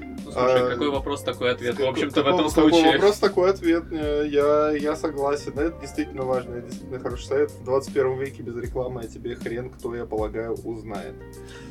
[0.00, 1.74] Ну, слушай, А, какой вопрос, такой ответ.
[1.74, 2.92] В Какой- общем-то, в какой- этом какой случае.
[2.92, 3.84] вопрос, такой ответ.
[3.90, 5.52] Э, Я, я согласен.
[5.58, 6.54] Это действительно важно.
[6.54, 7.50] Это действительно хороший совет.
[7.50, 11.14] В 21 веке без рекламы о тебе хрен кто, я полагаю, узнает.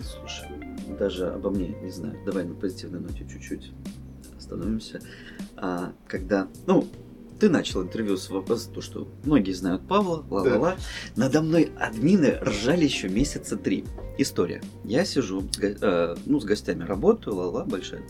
[0.02, 0.48] Слушай,
[1.00, 2.18] даже обо мне не знаю.
[2.26, 3.72] Давай на позитивной ноте чуть-чуть
[4.38, 5.00] остановимся.
[5.58, 6.86] А, когда, ну,
[7.44, 10.78] ты начал интервью с вопроса, то, что многие знают Павла, ла-ла-ла.
[11.18, 13.84] Надо мной админы ржали еще месяца три.
[14.18, 14.62] История.
[14.86, 18.02] Я сижу, э, ну, с гостями работаю, ла-ла, большая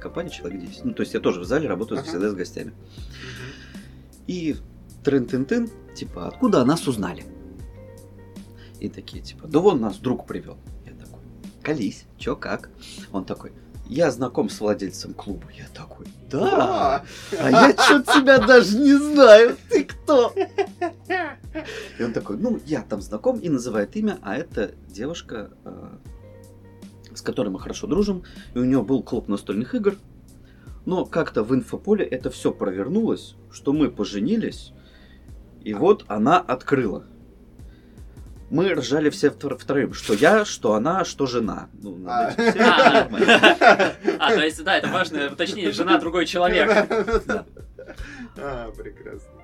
[0.00, 0.84] компания, человек 10.
[0.84, 2.08] Ну, то есть я тоже в зале работаю Ага.
[2.08, 2.74] всегда с гостями.
[4.28, 4.54] И
[5.02, 7.24] трын-тын-тын, типа, откуда о нас узнали?
[8.78, 10.58] И такие, типа, да вон нас друг привел.
[10.84, 11.18] Я такой,
[11.60, 12.70] колись, чё как?
[13.10, 13.50] Он такой,
[13.88, 15.46] я знаком с владельцем клуба.
[15.56, 17.04] Я такой, да,
[17.38, 20.32] а я что-то тебя даже не знаю, ты кто?
[21.98, 25.88] И он такой, ну, я там знаком, и называет имя, а это девушка, э,
[27.14, 28.24] с которой мы хорошо дружим,
[28.54, 29.96] и у нее был клуб настольных игр,
[30.84, 34.72] но как-то в инфополе это все провернулось, что мы поженились,
[35.62, 37.04] и вот она открыла.
[38.50, 41.68] Мы ржали все втроем, что я, что она, что жена.
[41.82, 42.32] Ну, А.
[42.58, 43.08] А.
[44.18, 46.68] А, то есть, да, это важно, точнее, жена другой человек.
[47.26, 47.44] Да.
[48.38, 49.35] А, прекрасно.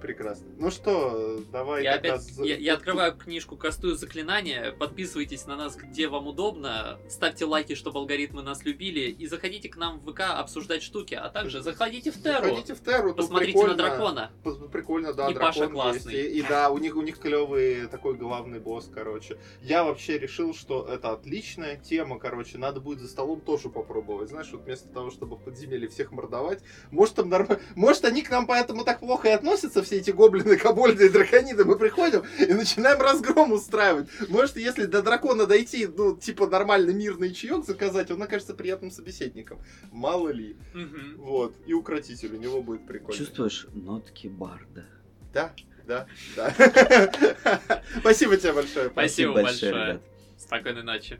[0.00, 0.46] Прекрасно.
[0.58, 5.76] Ну что, давай Я тогда опять, я, я открываю книжку «Кастую заклинания», подписывайтесь на нас,
[5.76, 10.20] где вам удобно, ставьте лайки, чтобы алгоритмы нас любили, и заходите к нам в ВК
[10.20, 14.30] обсуждать штуки, а также заходите в Терру, Заходите в Терру, посмотрите на дракона.
[14.42, 16.14] П- Прикольно, да, И Паша дракон классный.
[16.14, 16.34] есть.
[16.34, 19.38] И, и да, у них у них клевый такой главный босс, короче.
[19.62, 22.58] Я вообще решил, что это отличная тема, короче.
[22.58, 24.30] Надо будет за столом тоже попробовать.
[24.30, 27.60] Знаешь, вот вместо того, чтобы в подземелье всех мордовать, может там нормально.
[27.74, 31.64] Может, они к нам поэтому так плохо и относятся, все эти гоблины, кобольды и дракониды.
[31.64, 34.08] Мы приходим и начинаем разгром устраивать.
[34.28, 39.60] Может, если до дракона дойти, ну, типа нормальный мирный чаек заказать, он окажется приятным собеседником.
[39.90, 40.56] Мало ли.
[40.74, 41.16] Мгм.
[41.16, 41.56] Вот.
[41.66, 43.18] И укротитель у него будет прикольно.
[43.18, 44.86] Чувствуешь нотки барда?
[45.34, 45.52] Да,
[45.88, 46.54] да, да.
[47.98, 48.90] Спасибо тебе большое.
[48.90, 50.00] Спасибо большое.
[50.38, 51.18] Спокойной ночи.